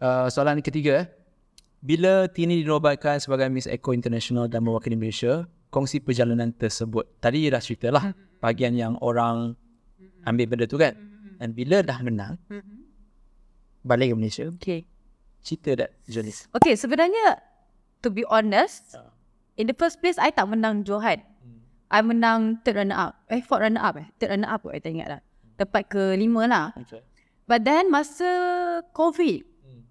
[0.00, 1.04] Uh, soalan ketiga.
[1.04, 1.06] eh.
[1.84, 7.04] Bila Tini dinobatkan sebagai Miss Eco International dan mewakili Malaysia, kongsi perjalanan tersebut.
[7.20, 8.08] Tadi dah cerita lah
[8.40, 9.52] bahagian yang orang
[10.24, 10.96] ambil benda tu kan.
[11.36, 12.40] Dan bila dah menang,
[13.84, 14.88] balik ke Malaysia, Okay.
[15.40, 16.32] cerita that journey.
[16.52, 17.36] Okay, sebenarnya
[18.00, 18.96] to be honest,
[19.56, 21.20] in the first place, I tak menang Johan.
[21.90, 23.12] I menang third runner up.
[23.26, 24.06] Eh, fourth runner up eh.
[24.22, 25.20] Third runner up kot, I tak ingat lah.
[25.58, 26.66] Tempat ke lima lah.
[26.86, 27.02] Okay.
[27.50, 28.30] But then masa
[28.94, 29.42] COVID,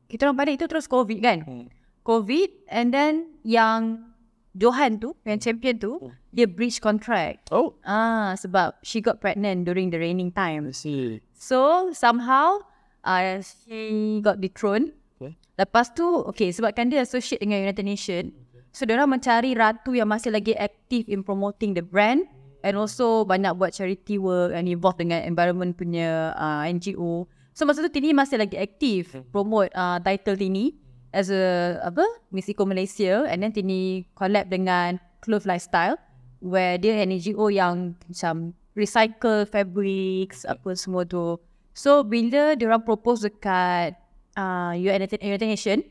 [0.07, 1.43] kita orang balik tu terus COVID kan.
[1.43, 1.67] Hmm.
[2.07, 4.09] COVID and then yang
[4.55, 5.99] Johan tu, yang champion tu,
[6.33, 7.51] dia breach contract.
[7.53, 10.73] Oh, Ah, sebab she got pregnant during the raining I time.
[10.73, 11.21] see.
[11.37, 12.63] So somehow
[13.05, 14.95] uh, she got dethroned.
[15.19, 15.37] Okay.
[15.59, 18.31] Lepas tu, okay, sebabkan dia associate dengan United Nation,
[18.73, 22.25] so dia orang mencari ratu yang masih lagi aktif in promoting the brand
[22.63, 27.27] and also banyak buat charity work and involved dengan environment punya uh, NGO.
[27.55, 30.79] So masa tu Tini masih lagi aktif promote uh, title Tini
[31.11, 35.99] as a apa Miss Eco Malaysia and then Tini collab dengan Clove Lifestyle
[36.39, 41.35] where dia NGO yang macam recycle fabrics apa semua tu.
[41.75, 43.95] So bila dia orang propose dekat
[44.39, 45.83] uh, United, United Nation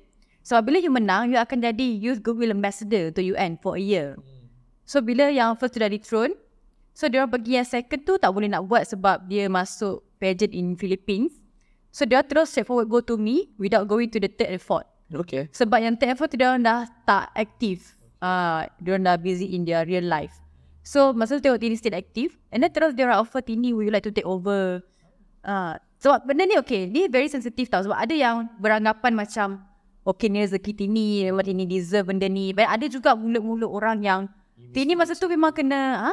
[0.48, 4.16] So bila you menang, you akan jadi Youth Goodwill Ambassador to UN for a year.
[4.88, 6.32] So bila yang first tu dah dethrone,
[6.96, 10.56] so dia orang pergi yang second tu tak boleh nak buat sebab dia masuk pageant
[10.56, 11.36] in Philippines.
[11.92, 14.88] So dia terus straightforward go to me without going to the third and fourth.
[15.12, 15.52] Okay.
[15.52, 17.92] Sebab yang third and fourth tu dia dah tak aktif.
[18.24, 20.32] Ah, uh, dia orang dah busy in their real life.
[20.80, 23.84] So masa tu tengok Tini still aktif and then terus dia orang offer Tini would
[23.84, 24.80] you like to take over.
[25.44, 29.67] Ah, uh, sebab benda ni okay, ni very sensitive tau sebab ada yang beranggapan macam
[30.08, 32.56] okay ni rezeki Tini, memang Tini deserve benda ni.
[32.56, 34.20] But ada juga mulut-mulut orang yang
[34.72, 36.12] Tini masa tu memang kena ha?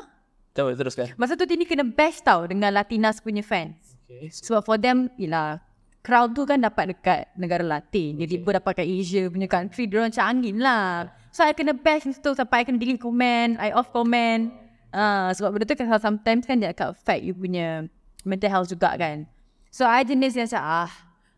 [0.51, 1.15] Tahu teruskan.
[1.15, 3.95] Masa tu Tini kena bash tau dengan Latinas punya fans.
[4.05, 4.29] Okay.
[4.29, 5.63] Sebab for them, yelah,
[6.05, 8.21] crowd tu kan dapat dekat negara Latin.
[8.21, 11.09] Jadi tiba dapat kat Asia punya country, dia orang macam angin lah.
[11.33, 14.53] So I kena bash tu sampai I kena delete komen, I off komen.
[14.95, 17.89] Uh, sebab benda tu kan sometimes kan dia akan affect you punya
[18.23, 19.27] mental health juga kan.
[19.73, 20.91] So I jenis yang macam ah,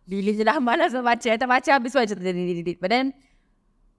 [0.07, 1.29] bila je lah malas nak baca.
[1.35, 2.15] Tak baca habis baca.
[2.79, 3.11] But then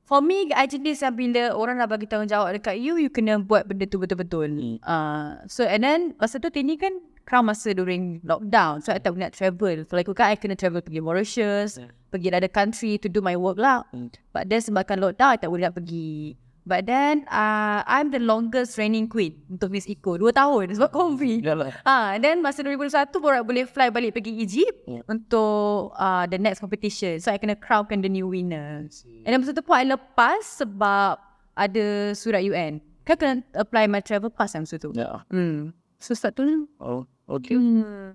[0.08, 3.68] For me, I jenis yang bila orang dah bagi tanggungjawab dekat you, you kena buat
[3.68, 4.48] benda tu betul-betul.
[4.48, 4.76] Hmm.
[4.80, 6.96] Uh, so and then, masa tu Tini kan
[7.28, 8.80] crown masa during lockdown.
[8.80, 9.84] So, I tak boleh nak travel.
[9.84, 11.92] So, like kan, I kena travel pergi Mauritius, Yeah.
[12.08, 13.84] pergi other country to do my work lah.
[13.92, 14.08] Hmm.
[14.32, 16.40] But then sebabkan lockdown, I tak boleh nak pergi.
[16.68, 20.20] But then, uh, I'm the longest reigning queen untuk Miss Eco.
[20.20, 21.40] Dua tahun sebab COVID.
[21.40, 21.80] Yalah.
[21.80, 25.00] Ah, and then masa 2021 baru I boleh fly balik pergi Egypt Yeah.
[25.08, 27.16] untuk uh, the next competition.
[27.24, 28.84] So I kena crownkan the new winner.
[29.24, 31.16] And then masa tu pun I lepas sebab
[31.56, 32.84] ada surat UN.
[33.08, 34.92] Kan kena apply my travel pass yang masa tu.
[34.92, 35.24] Yeah.
[35.32, 35.72] Hmm.
[35.96, 37.56] So start tu Oh, okay.
[37.56, 38.12] hmm.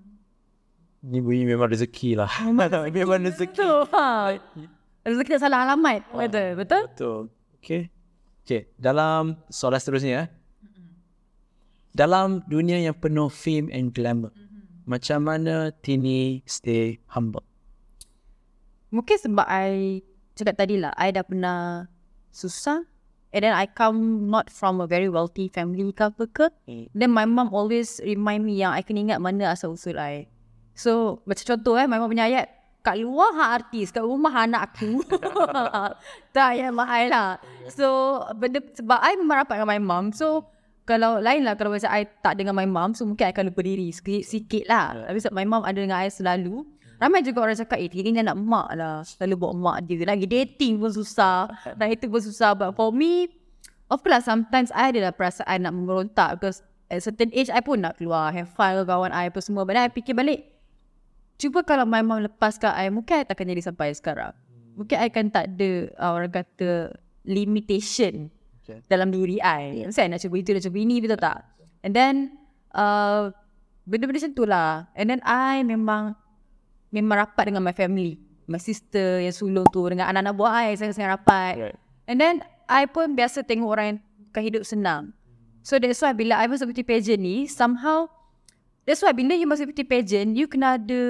[1.04, 2.30] Ni bunyi memang rezeki lah.
[2.46, 3.58] memang rezeki.
[3.58, 3.72] Tu.
[3.90, 4.38] Ha.
[5.02, 6.06] Rezeki tak salah alamat.
[6.08, 6.48] Betul.
[6.54, 6.82] Betul?
[6.88, 7.18] Betul.
[7.58, 7.82] Okay.
[8.44, 8.68] Okay.
[8.76, 10.28] Dalam soalan seterusnya.
[10.28, 10.28] eh.
[11.96, 14.34] Dalam dunia yang penuh fame and glamour.
[14.84, 17.46] Macam mana Tini stay humble?
[18.92, 20.04] Mungkin sebab I
[20.36, 21.88] cakap tadi lah, I dah pernah
[22.28, 22.84] susah.
[23.34, 26.46] And then I come not from a very wealthy family ke apa ke.
[26.70, 26.86] Hmm.
[26.94, 30.30] Then my mom always remind me yang I kena ingat mana asal usul I.
[30.78, 32.46] So macam contoh eh, my mom punya ayat.
[32.84, 35.00] Kat luar hak artis, kat rumah anak aku.
[36.36, 37.28] tak ya mahal lah.
[37.72, 40.12] So benda, sebab I memang rapat dengan my mom.
[40.12, 40.44] So
[40.84, 42.92] kalau lain lah kalau macam I tak dengan my mom.
[42.92, 45.08] So mungkin I akan lupa diri sikit, sikit lah.
[45.08, 46.60] Tapi sebab my mom ada dengan I selalu.
[47.00, 49.02] Ramai juga orang cakap, eh ni anak mak lah.
[49.02, 50.04] Selalu bawa mak dia.
[50.06, 51.50] Lagi dating pun susah.
[51.80, 52.54] Nak itu pun susah.
[52.54, 53.32] But for me,
[53.90, 56.38] of course lah sometimes I ada lah perasaan nak memberontak.
[56.38, 58.30] Because at certain age, I pun nak keluar.
[58.30, 59.66] Have fun dengan kawan I apa semua.
[59.66, 60.53] But then I fikir balik,
[61.40, 64.34] cuba kalau my mom lepaskan I, mungkin I takkan jadi sampai sekarang.
[64.74, 66.94] Mungkin I kan tak ada uh, orang kata
[67.24, 68.30] limitation
[68.64, 68.80] Okay.
[68.88, 69.84] dalam diri I.
[69.84, 71.44] Mesti I nak cuba itu, nak cuba ini, betul tak?
[71.84, 72.32] And then,
[72.72, 73.28] uh,
[73.84, 74.88] benda-benda macam tu lah.
[74.96, 76.16] And then I memang,
[76.88, 78.16] memang rapat dengan my family.
[78.48, 81.54] My sister yang sulung tu, dengan anak-anak buah I, saya sangat rapat.
[81.60, 81.76] Right.
[82.08, 84.00] And then, I pun biasa tengok orang
[84.32, 85.12] yang hidup senang.
[85.60, 88.08] So that's why bila I masuk beauty pageant ni, somehow,
[88.84, 91.02] that's why bila you masuk beauty pageant, you kena ada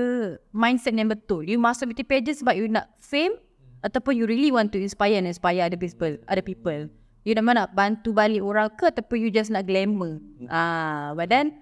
[0.54, 1.46] mindset yang betul.
[1.46, 3.38] You masuk beauty pageant sebab you nak fame,
[3.84, 6.16] ataupun you really want to inspire and inspire other people.
[6.26, 6.88] Other people.
[7.24, 10.20] You nak nak bantu balik orang ke ataupun you just nak glamour.
[10.48, 11.56] Ah, but then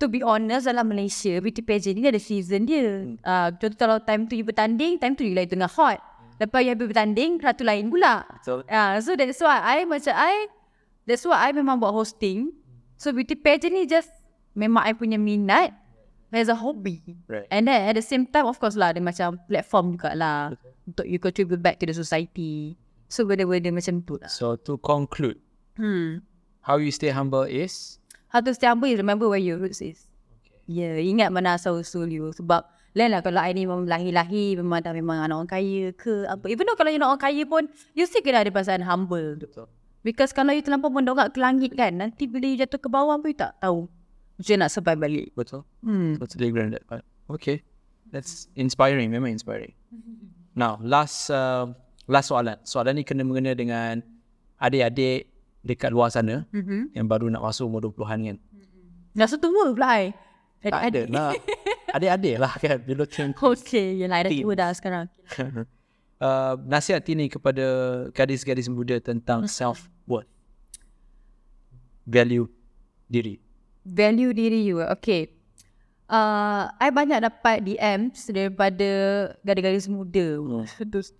[0.00, 3.16] to be honest dalam Malaysia beauty pageant ni ada season dia.
[3.24, 6.00] Ah, contoh kalau time tu you bertanding, time tu you lagi tengah hot.
[6.36, 8.24] Lepas you habis bertanding, ratu lain pula.
[8.40, 8.64] Betul.
[8.68, 10.48] Ah, so that's why I macam I
[11.08, 12.52] that's why I memang buat hosting.
[12.96, 14.08] So beauty pageant ni just
[14.56, 15.76] memang I punya minat
[16.32, 17.00] as a hobby.
[17.28, 17.46] Right.
[17.52, 20.52] And then at the same time of course lah ada macam platform juga lah
[20.84, 22.76] untuk you contribute back to the society.
[23.06, 24.28] So benda-benda macam tu lah.
[24.28, 25.38] So to conclude,
[25.76, 26.24] Hmm.
[26.64, 28.00] how you stay humble is
[28.32, 30.10] How to stay humble is remember where your roots is.
[30.66, 32.34] Ya, yeah, ingat mana asal usul you.
[32.34, 32.66] Sebab
[32.98, 36.50] lain lah kalau I ni memang lahir-lahir memang dah memang anak orang kaya ke apa.
[36.50, 39.38] Even though kalau you nak orang kaya pun, you still kena ada perasaan humble.
[39.38, 39.70] Betul.
[40.02, 43.30] Because kalau you terlampau mendongak ke langit kan, nanti bila you jatuh ke bawah pun
[43.30, 43.86] you tak tahu.
[44.36, 45.26] Macam nak survive balik.
[45.32, 45.64] Betul.
[45.80, 46.20] Hmm.
[46.20, 47.04] Agree on that part.
[47.32, 47.64] Okay.
[48.12, 49.08] That's inspiring.
[49.08, 49.72] Memang inspiring.
[50.56, 51.68] Now, last uh,
[52.08, 52.56] last soalan.
[52.64, 54.00] Soalan ni kena mengena dengan
[54.56, 55.28] adik-adik
[55.60, 56.96] dekat luar sana Mm-hmm.
[56.96, 58.36] yang baru nak masuk umur 20-an kan.
[59.12, 60.16] Dah setua pula I.
[60.64, 61.30] Tak ada lah.
[61.96, 62.76] Adik-adik lah kan.
[62.80, 65.06] Bila turn Okay, yelah I dah tua dah sekarang.
[66.24, 67.64] uh, nasihat ini kepada
[68.16, 70.28] gadis-gadis muda tentang self-worth.
[72.08, 72.48] Value
[73.10, 73.42] diri.
[73.86, 74.82] Value diri you.
[74.98, 75.30] Okay.
[76.06, 78.90] Uh, I banyak dapat DMs daripada
[79.42, 80.26] gadis-gadis muda.
[80.90, 81.14] Terus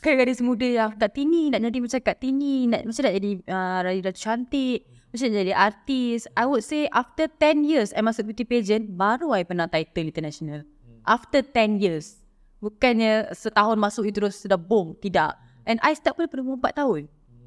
[0.00, 3.78] gadis muda yang Kak Tini nak jadi macam Kak Tini, nak macam nak jadi uh,
[3.84, 4.80] Raya cantik,
[5.12, 6.20] macam nak jadi artis.
[6.36, 10.64] I would say after 10 years I masuk beauty pageant, baru I pernah title international.
[11.08, 12.20] After 10 years.
[12.58, 14.98] Bukannya setahun masuk itu terus sudah boom.
[14.98, 15.32] Tidak.
[15.68, 17.02] And I start pun pada umur 4 tahun.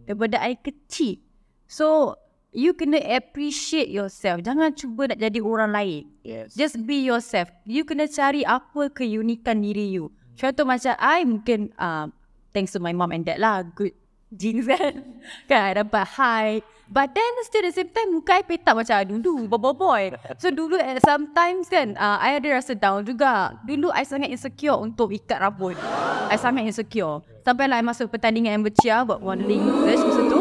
[0.07, 1.19] Daripada I kecil.
[1.67, 2.15] So,
[2.51, 4.43] you kena appreciate yourself.
[4.43, 6.03] Jangan cuba nak jadi orang lain.
[6.21, 6.53] Yes.
[6.53, 7.49] Just be yourself.
[7.63, 10.11] You kena cari apa keunikan diri you.
[10.35, 12.11] Contoh macam I mungkin uh,
[12.51, 13.95] thanks to my mom and dad lah good
[14.31, 14.99] genes kan.
[15.49, 16.55] kan I dapat high.
[16.91, 20.03] But then still at the same time muka I petak macam dulu boy boy.
[20.35, 23.55] So dulu at sometimes kan uh, I ada rasa down juga.
[23.63, 25.79] Dulu I sangat insecure untuk ikat rambut.
[26.27, 27.23] I sangat insecure.
[27.47, 30.40] Sampai lah I masuk pertandingan Ambercia buat modeling research masa tu.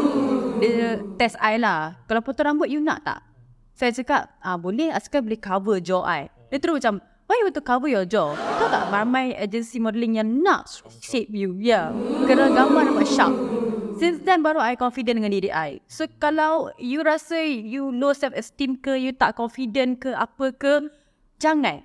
[0.60, 1.96] Dia test I lah.
[2.04, 3.24] Kalau potong rambut you nak tak?
[3.72, 6.28] Saya cakap, ah boleh, asalkan boleh cover jaw I.
[6.52, 8.36] Dia terus macam, why you want to cover your jaw?
[8.36, 10.68] Tahu tak ramai agency modeling yang nak
[11.00, 11.56] shape you.
[11.56, 12.28] Ya, yeah.
[12.28, 13.32] kerana gambar dapat sharp.
[13.96, 15.80] Since then baru I confident dengan diri I.
[15.88, 20.92] So kalau you rasa you low self esteem ke, you tak confident ke, apa ke,
[21.40, 21.80] jangan.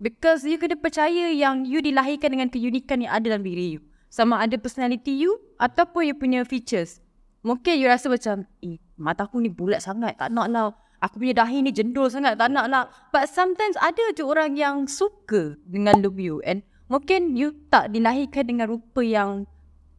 [0.00, 3.80] Because you kena percaya yang you dilahirkan dengan keunikan yang ada dalam diri you.
[4.08, 7.03] Sama ada personality you ataupun you punya features.
[7.44, 10.72] Mungkin you rasa macam, eh mata aku ni bulat sangat, tak nak lah.
[11.04, 12.88] Aku punya dahi ni jendul sangat, tak nak lah.
[13.12, 16.40] But sometimes ada je orang yang suka dengan look you.
[16.48, 19.44] And mungkin you tak dilahirkan dengan rupa yang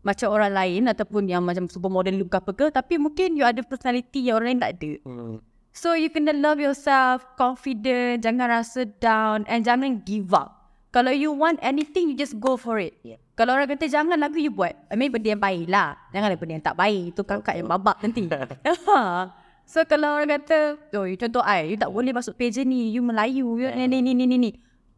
[0.01, 2.73] macam orang lain ataupun yang macam supermodel look apa ke.
[2.73, 4.91] Tapi mungkin you ada personality yang orang lain tak ada.
[5.05, 5.38] Hmm.
[5.75, 10.73] So you kena love yourself, confident, jangan rasa down and jangan give up.
[10.95, 12.95] Kalau you want anything, you just go for it.
[13.03, 13.19] Yeah.
[13.35, 14.71] Kalau orang kata jangan lagu you buat.
[14.87, 15.99] I mean benda yang baik lah.
[16.15, 17.11] Janganlah benda yang tak baik.
[17.11, 18.31] Itu kakak yang babak nanti.
[18.87, 19.27] Ha.
[19.67, 23.59] so kalau orang kata, oh contoh I, you tak boleh masuk pageant ni, you Melayu,
[23.59, 24.37] you ni ni ni ni ni.
[24.39, 24.51] ni.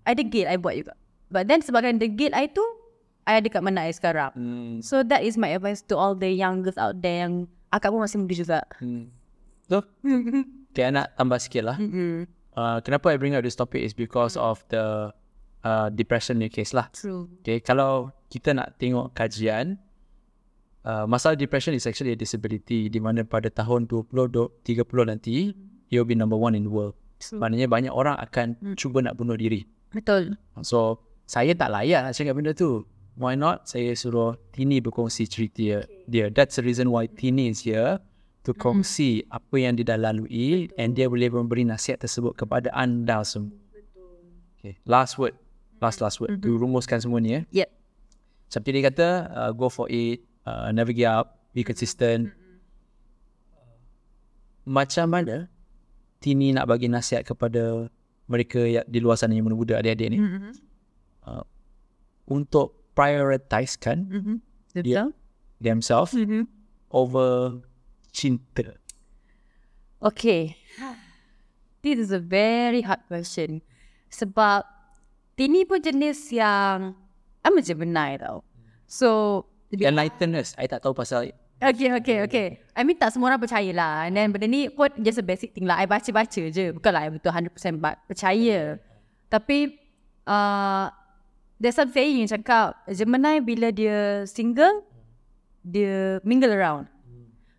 [0.06, 0.93] I degil I buat juga.
[1.34, 2.63] But then sebabkan degil I tu,
[3.28, 4.32] I ada kat mana I sekarang.
[4.38, 4.80] Hmm.
[4.80, 8.06] So that is my advice to all the young girls out there yang akak pun
[8.06, 8.60] masih muda juga.
[8.80, 9.12] Hmm.
[9.67, 9.84] So,
[10.71, 11.76] okay, I nak tambah sikit lah.
[11.76, 12.13] Mm-hmm.
[12.56, 15.12] Uh, kenapa I bring up this topic is because of the
[15.67, 16.88] uh, depression ni case lah.
[16.95, 17.28] True.
[17.43, 19.80] Okay, kalau kita nak tengok kajian,
[20.84, 24.63] uh, masalah depression is actually a disability di mana pada tahun 2030
[25.08, 25.52] nanti,
[25.92, 26.96] you'll be number one in the world.
[27.18, 27.42] True.
[27.42, 29.66] Maknanya banyak orang akan cuba nak bunuh diri.
[29.90, 30.38] Betul.
[30.62, 32.86] So, saya tak layak nak cakap benda tu.
[33.18, 33.66] Why not?
[33.66, 35.80] Saya suruh Tini berkongsi cerita dia.
[36.06, 36.26] dia.
[36.30, 37.98] That's the reason why Tini is here
[38.46, 43.26] to kongsi apa yang dia dah lalui and dia boleh memberi nasihat tersebut kepada anda
[43.26, 43.52] semua.
[44.62, 44.78] Okay.
[44.86, 45.34] Last word.
[45.82, 46.38] Last last word.
[46.38, 46.62] Mm-hmm.
[46.62, 47.66] rumuskan semua ni ya.
[47.66, 47.70] Yep.
[48.48, 52.32] Seperti dia kata, uh, go for it, uh, never give up, be consistent.
[54.68, 55.48] Macam mana
[56.18, 57.88] Tini nak bagi nasihat kepada
[58.28, 60.52] mereka yang di luar sana yang muda-muda adik-adik ni Mm-hmm.
[61.24, 61.46] uh,
[62.28, 64.38] untuk prioritisekan Mm-hmm.
[64.76, 65.08] Betul.
[65.62, 66.44] themselves Mm-hmm.
[66.92, 67.62] over
[68.12, 68.76] cinta.
[70.02, 70.58] Okay.
[71.82, 73.62] This is a very hard question.
[74.10, 74.66] Sebab
[75.38, 76.98] Tini pun jenis yang
[77.48, 78.44] I'm a Gemini tau.
[78.84, 80.52] So, Enlighten us.
[80.60, 82.48] I tak tahu pasal Okay, okay, okay.
[82.78, 84.06] I mean tak semua orang percaya lah.
[84.06, 85.82] And then benda ni pun just a basic thing lah.
[85.82, 86.76] I baca-baca je.
[86.76, 88.78] Bukanlah I betul 100% ba- percaya.
[89.26, 89.74] Tapi,
[90.30, 90.92] uh,
[91.58, 94.86] there's some saying yang cakap, Gemini bila dia single,
[95.66, 96.86] dia mingle around.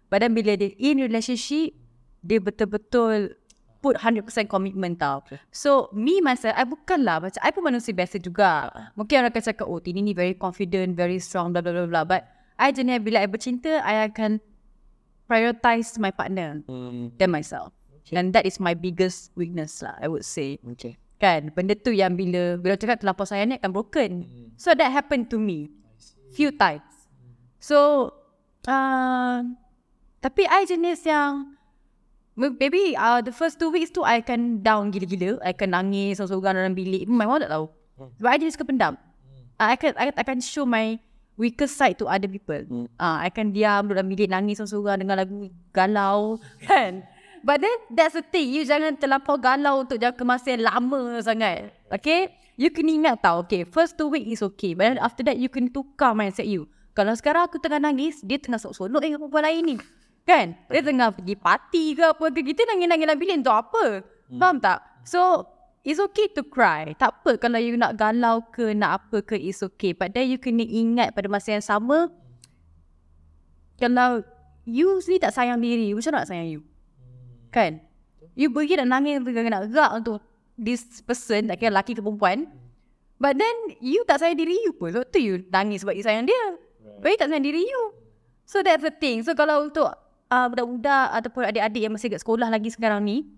[0.07, 1.75] But then bila dia in relationship,
[2.23, 3.35] dia betul-betul
[3.79, 5.23] put 100% commitment tau.
[5.55, 8.71] So, me myself, I bukanlah macam, I pun manusia biasa juga.
[8.99, 12.05] Mungkin orang akan cakap, oh, Tini ni very confident, very strong, blah, blah, blah, blah.
[12.05, 12.27] But,
[12.59, 14.43] I jenis bila I bercinta, I akan
[15.31, 17.71] prioritize my partner hmm, than myself.
[18.11, 20.57] And that is my biggest weakness lah, I would say.
[20.75, 20.97] okay.
[21.19, 24.11] Kan, benda tu yang bila, bila cakap terlampau sayang ni akan broken.
[24.57, 25.71] So, that happened to me.
[26.35, 26.87] Few times.
[27.59, 28.11] So,
[28.67, 29.43] uh,
[30.19, 31.58] tapi I jenis yang
[32.39, 35.43] Maybe uh, the first two weeks tu I akan down gila-gila.
[35.43, 37.11] I akan nangis seorang-seorang dalam bilik.
[37.11, 37.67] My mom tak tahu.
[38.23, 38.95] Sebab I jenis kependam.
[39.59, 41.03] Uh, I akan I akan show my
[41.35, 42.87] weakest side to other people.
[42.95, 46.39] Uh, I akan diam duduk dalam bilik nangis seorang-seorang dengan lagu galau.
[46.67, 47.03] Kan?
[47.43, 48.55] But then that's the thing.
[48.55, 51.75] You jangan terlampau galau untuk jangka masa yang lama sangat.
[51.91, 52.31] Okay?
[52.55, 53.47] You kena ingat tau.
[53.47, 54.79] Okay, first two weeks is okay.
[54.79, 56.71] But then after that, you kena tukar mindset you.
[56.95, 59.77] Kalau sekarang aku tengah nangis, dia tengah sok-sonok dengan perempuan lain ni.
[60.29, 60.61] Kan?
[60.69, 62.45] Dia tengah pergi party ke apa ke.
[62.45, 63.85] Kita nangis-nangis dalam bilik untuk apa?
[64.29, 64.85] Faham tak?
[65.09, 65.49] So,
[65.81, 66.93] it's okay to cry.
[67.01, 69.97] Tak apa kalau you nak galau ke, nak apa ke, it's okay.
[69.97, 72.13] But then you kena ingat pada masa yang sama,
[73.81, 74.21] kalau
[74.69, 76.61] you sendiri tak sayang diri, macam mana nak sayang you?
[77.49, 77.81] Kan?
[78.37, 80.21] You pergi nak nangis, pergi nak gerak untuk
[80.61, 82.53] this person, tak kira lelaki ke perempuan.
[83.17, 84.93] But then, you tak sayang diri you pun.
[84.93, 86.45] Sebab tu you nangis sebab you sayang dia.
[87.01, 87.97] But you tak sayang diri you.
[88.45, 89.25] So that's the thing.
[89.25, 89.89] So kalau untuk
[90.33, 93.29] uh, budak-budak ataupun adik-adik yang masih kat sekolah lagi sekarang ni,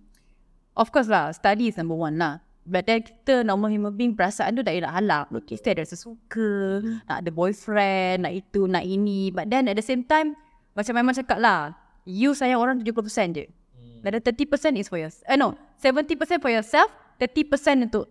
[0.77, 2.43] of course lah, study is number one lah.
[2.69, 5.27] But then kita normal human being perasaan tu tak nak halang.
[5.33, 5.59] Betul.
[5.59, 9.33] Kita ada sesuka, nak ada boyfriend, nak itu, nak ini.
[9.33, 10.37] But then at the same time,
[10.77, 11.75] macam memang cakap lah,
[12.07, 13.45] you sayang orang 70% je.
[14.01, 15.25] Dan the 30% is for yourself.
[15.29, 16.89] Eh no, 70% for yourself,
[17.21, 18.09] 30% untuk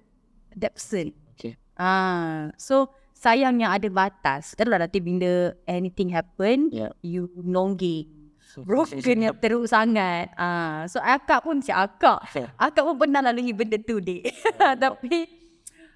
[0.53, 1.13] that person.
[1.33, 1.57] Okay.
[1.77, 4.53] Ah, so sayang yang ada batas.
[4.53, 6.93] Tahu lah nanti bila anything happen, Yeah.
[7.01, 8.18] you nongging.
[8.57, 10.33] Broken yang teruk sangat.
[10.33, 12.25] Ah, so akak pun si akak.
[12.57, 14.25] Akak pun pernah lalui benda tu dek.
[14.83, 15.29] Tapi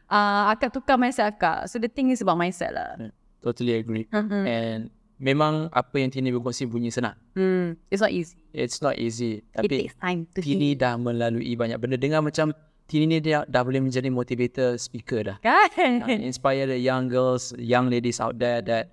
[0.05, 1.65] ah, akak tukar mindset akak.
[1.65, 3.09] So the thing is about mindset lah.
[3.41, 4.05] Totally agree.
[4.13, 4.41] Mhm.
[4.45, 4.81] And
[5.17, 7.15] memang apa yang Tini berkongsi bunyi senang.
[7.33, 8.35] Hmm, it's not easy.
[8.53, 9.41] It's not easy.
[9.55, 10.81] It Tapi takes time to Tini heal.
[10.83, 11.97] dah melalui banyak benda.
[11.97, 15.37] Dengar macam Tini ni dia dah boleh menjadi motivator speaker dah.
[15.39, 16.03] Kan?
[16.03, 18.91] Uh, inspire the young girls, young ladies out there that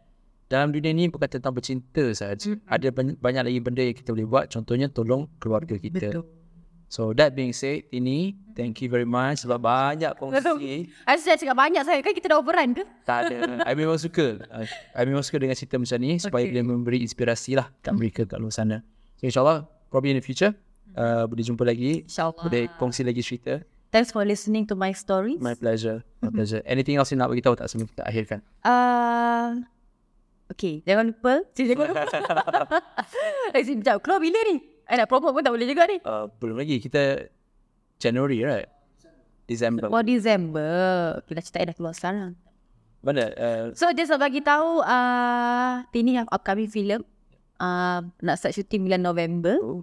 [0.51, 2.59] dalam dunia ni bukan tentang bercinta saja.
[2.67, 4.45] Ada banyak, lagi benda yang kita boleh buat.
[4.51, 6.11] Contohnya tolong keluarga kita.
[6.11, 6.27] Betul.
[6.91, 10.91] So that being said, Tini, thank you very much sebab banyak kongsi.
[11.07, 12.03] Asyik cakap banyak saya.
[12.03, 12.83] Kan kita dah overrun ke?
[13.07, 13.63] tak ada.
[13.71, 14.43] I memang suka.
[14.99, 16.59] I memang suka dengan cerita macam ni supaya Okay.
[16.59, 18.83] dia memberi inspirasi lah kat mereka kat luar sana.
[19.23, 20.51] So insyaAllah, probably in the future,
[20.99, 22.03] uh, boleh jumpa lagi.
[22.11, 22.43] InsyaAllah.
[22.43, 23.63] Boleh kongsi lagi cerita.
[23.95, 25.39] Thanks for listening to my stories.
[25.39, 26.03] My pleasure.
[26.19, 26.59] My pleasure.
[26.67, 28.39] Anything else you nak beritahu tak sebelum kita akhirkan?
[28.67, 29.63] Uh,
[30.51, 31.47] okay, jangan lupa.
[31.55, 32.03] Jangan lupa.
[33.57, 33.97] eh, sekejap.
[34.03, 34.57] Keluar bila ni?
[34.91, 36.03] Eh, nak promote pun tak boleh juga ni.
[36.03, 36.83] Uh, belum lagi.
[36.83, 37.31] Kita
[38.03, 38.69] January, right?
[39.47, 39.91] December.
[39.91, 41.19] Oh, December.
[41.27, 42.35] Kita cerita dah keluar sekarang.
[43.03, 43.25] Mana?
[43.35, 47.03] Uh, So, just nak bagi tahu, uh, Tini have upcoming film.
[47.59, 49.59] Uh, nak start shooting bulan November.
[49.63, 49.83] oh,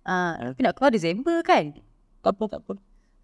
[0.00, 1.76] Uh, tapi nak keluar December kan?
[2.24, 2.72] tak apa, tak apa.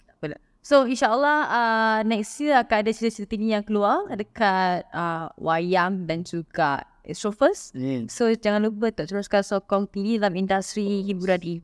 [0.05, 0.41] Tak apa lah.
[0.67, 6.27] So insyaAllah uh, next year akan ada cerita-cerita ni yang keluar dekat uh, wayang dan
[6.27, 7.79] juga Astro First.
[7.79, 8.11] Mm.
[8.11, 11.57] So jangan lupa untuk teruskan sokong Tini dalam industri hiburan ini.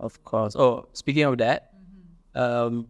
[0.00, 0.56] Of course.
[0.56, 1.76] Oh, speaking of that,
[2.32, 2.88] um,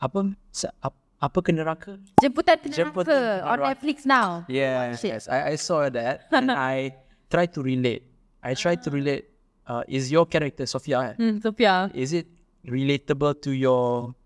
[0.00, 2.00] apa sa- ap- apa ke neraka?
[2.24, 3.68] Jemputan ke Jemputan Neraka on.
[3.68, 4.48] Netflix now.
[4.48, 5.28] Yes, yes.
[5.28, 6.96] I, I saw that and I
[7.28, 8.08] tried to relate.
[8.40, 9.28] I tried to relate.
[9.68, 11.12] Uh, is your character Sophia?
[11.12, 11.14] eh?
[11.20, 11.92] Hmm, Sophia.
[11.92, 12.32] Is it
[12.64, 14.16] relatable to your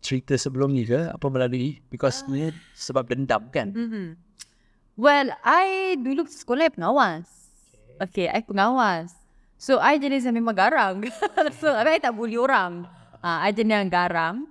[0.00, 1.10] cerita sebelum ni ke?
[1.10, 1.82] Apa melalui?
[1.90, 3.74] Because ni sebab dendam kan?
[3.74, 4.06] Mm-hmm.
[4.96, 7.28] Well, I dulu sekolah pengawas.
[8.00, 9.12] Okay, I pengawas.
[9.56, 11.04] So, I jenis yang memang garang.
[11.60, 12.88] so, I tak bully orang.
[13.20, 14.48] Uh, I jenis yang garang.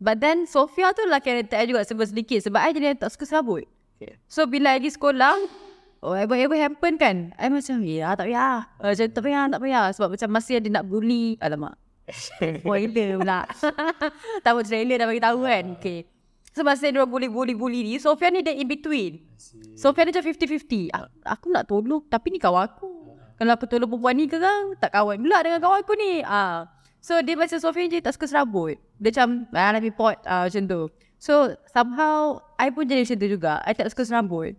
[0.00, 2.40] But then, Sophia tu lah karakter I juga sebab sedikit.
[2.44, 3.64] Sebab I jenis yang tak suka serabut.
[3.96, 4.16] Okay.
[4.28, 5.34] So, bila I pergi sekolah,
[6.04, 8.68] oh, whatever happen kan, I macam, ya, tak payah.
[8.80, 9.84] Uh, macam, tak payah, tak payah.
[9.92, 11.36] Sebab macam masih ada nak bully.
[11.40, 11.76] Alamak.
[12.60, 13.40] Spoiler pula.
[14.46, 15.64] Tahu trailer dah bagi tahu kan.
[15.80, 16.04] Okay.
[16.52, 19.24] So masa dia bully-bully-bully ni, Sofia ni dia in between.
[19.72, 20.92] Sofia dia macam 50-50.
[20.92, 23.16] A- Aku nak tolong tapi ni kawan aku.
[23.40, 26.20] Kalau aku tolong perempuan ni ke kan, tak kawan pula dengan kawan aku ni.
[26.22, 26.68] Ah.
[27.00, 28.76] So dia macam Sofia je tak suka serabut.
[29.00, 30.80] Dia macam, ah, nak report ah, macam tu.
[31.16, 33.52] So somehow, I pun jadi macam tu juga.
[33.64, 34.52] I tak suka serabut.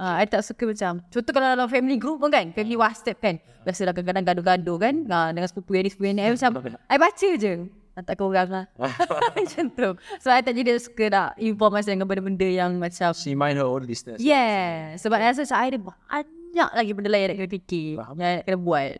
[0.00, 3.36] Uh, I tak suka macam Contoh kalau dalam family group pun kan Family WhatsApp kan
[3.68, 6.50] Biasalah kadang-kadang gaduh-gaduh kan uh, Dengan sepupu yang ni sepupu yang ni I macam
[6.88, 7.52] I baca je
[8.00, 8.64] Tak ke orang lah
[9.36, 9.88] Macam tu
[10.24, 13.84] So I tak jadi suka nak Informasi dengan benda-benda yang macam She mind her own
[13.84, 14.24] business.
[14.24, 17.88] Yeah Sebab I rasa macam I ada banyak lagi benda lain yang nak kena fikir
[18.00, 18.16] Faham.
[18.16, 18.90] Yang nak kena buat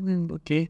[0.00, 0.22] hmm.
[0.40, 0.62] Okay.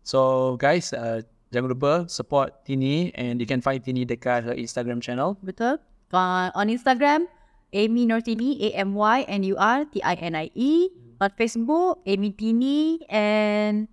[0.00, 0.20] So
[0.56, 1.20] guys, uh,
[1.52, 5.36] jangan lupa support Tini and you can find Tini dekat her Instagram channel.
[5.44, 5.84] Betul
[6.16, 7.28] uh, On Instagram
[7.74, 10.88] Amy Nurtini A-M-Y-N-U-R-T-I-N-I-E E.
[11.20, 13.86] On Facebook Amy Tini And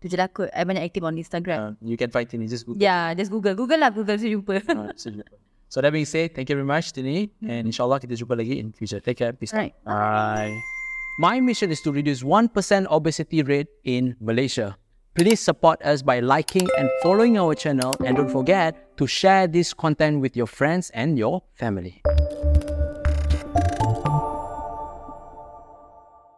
[0.00, 2.64] Tu je lah kot I banyak aktif on Instagram Uh, you can find Tini just
[2.68, 2.80] Google.
[2.80, 3.56] Yeah, just Google.
[3.56, 4.60] Google lah, Google tu jumpa.
[5.00, 5.08] So,
[5.68, 8.72] so that being said, thank you very much Tini and inshallah kita jumpa lagi in
[8.76, 9.00] future.
[9.00, 9.32] Take care.
[9.32, 9.52] Peace.
[9.56, 9.72] out.
[9.88, 10.52] Alright.
[10.52, 10.56] Bye.
[11.16, 12.52] My mission is to reduce 1%
[12.92, 14.76] obesity rate in Malaysia.
[15.16, 19.72] Please support us by liking and following our channel and don't forget to share this
[19.72, 22.04] content with your friends and your family.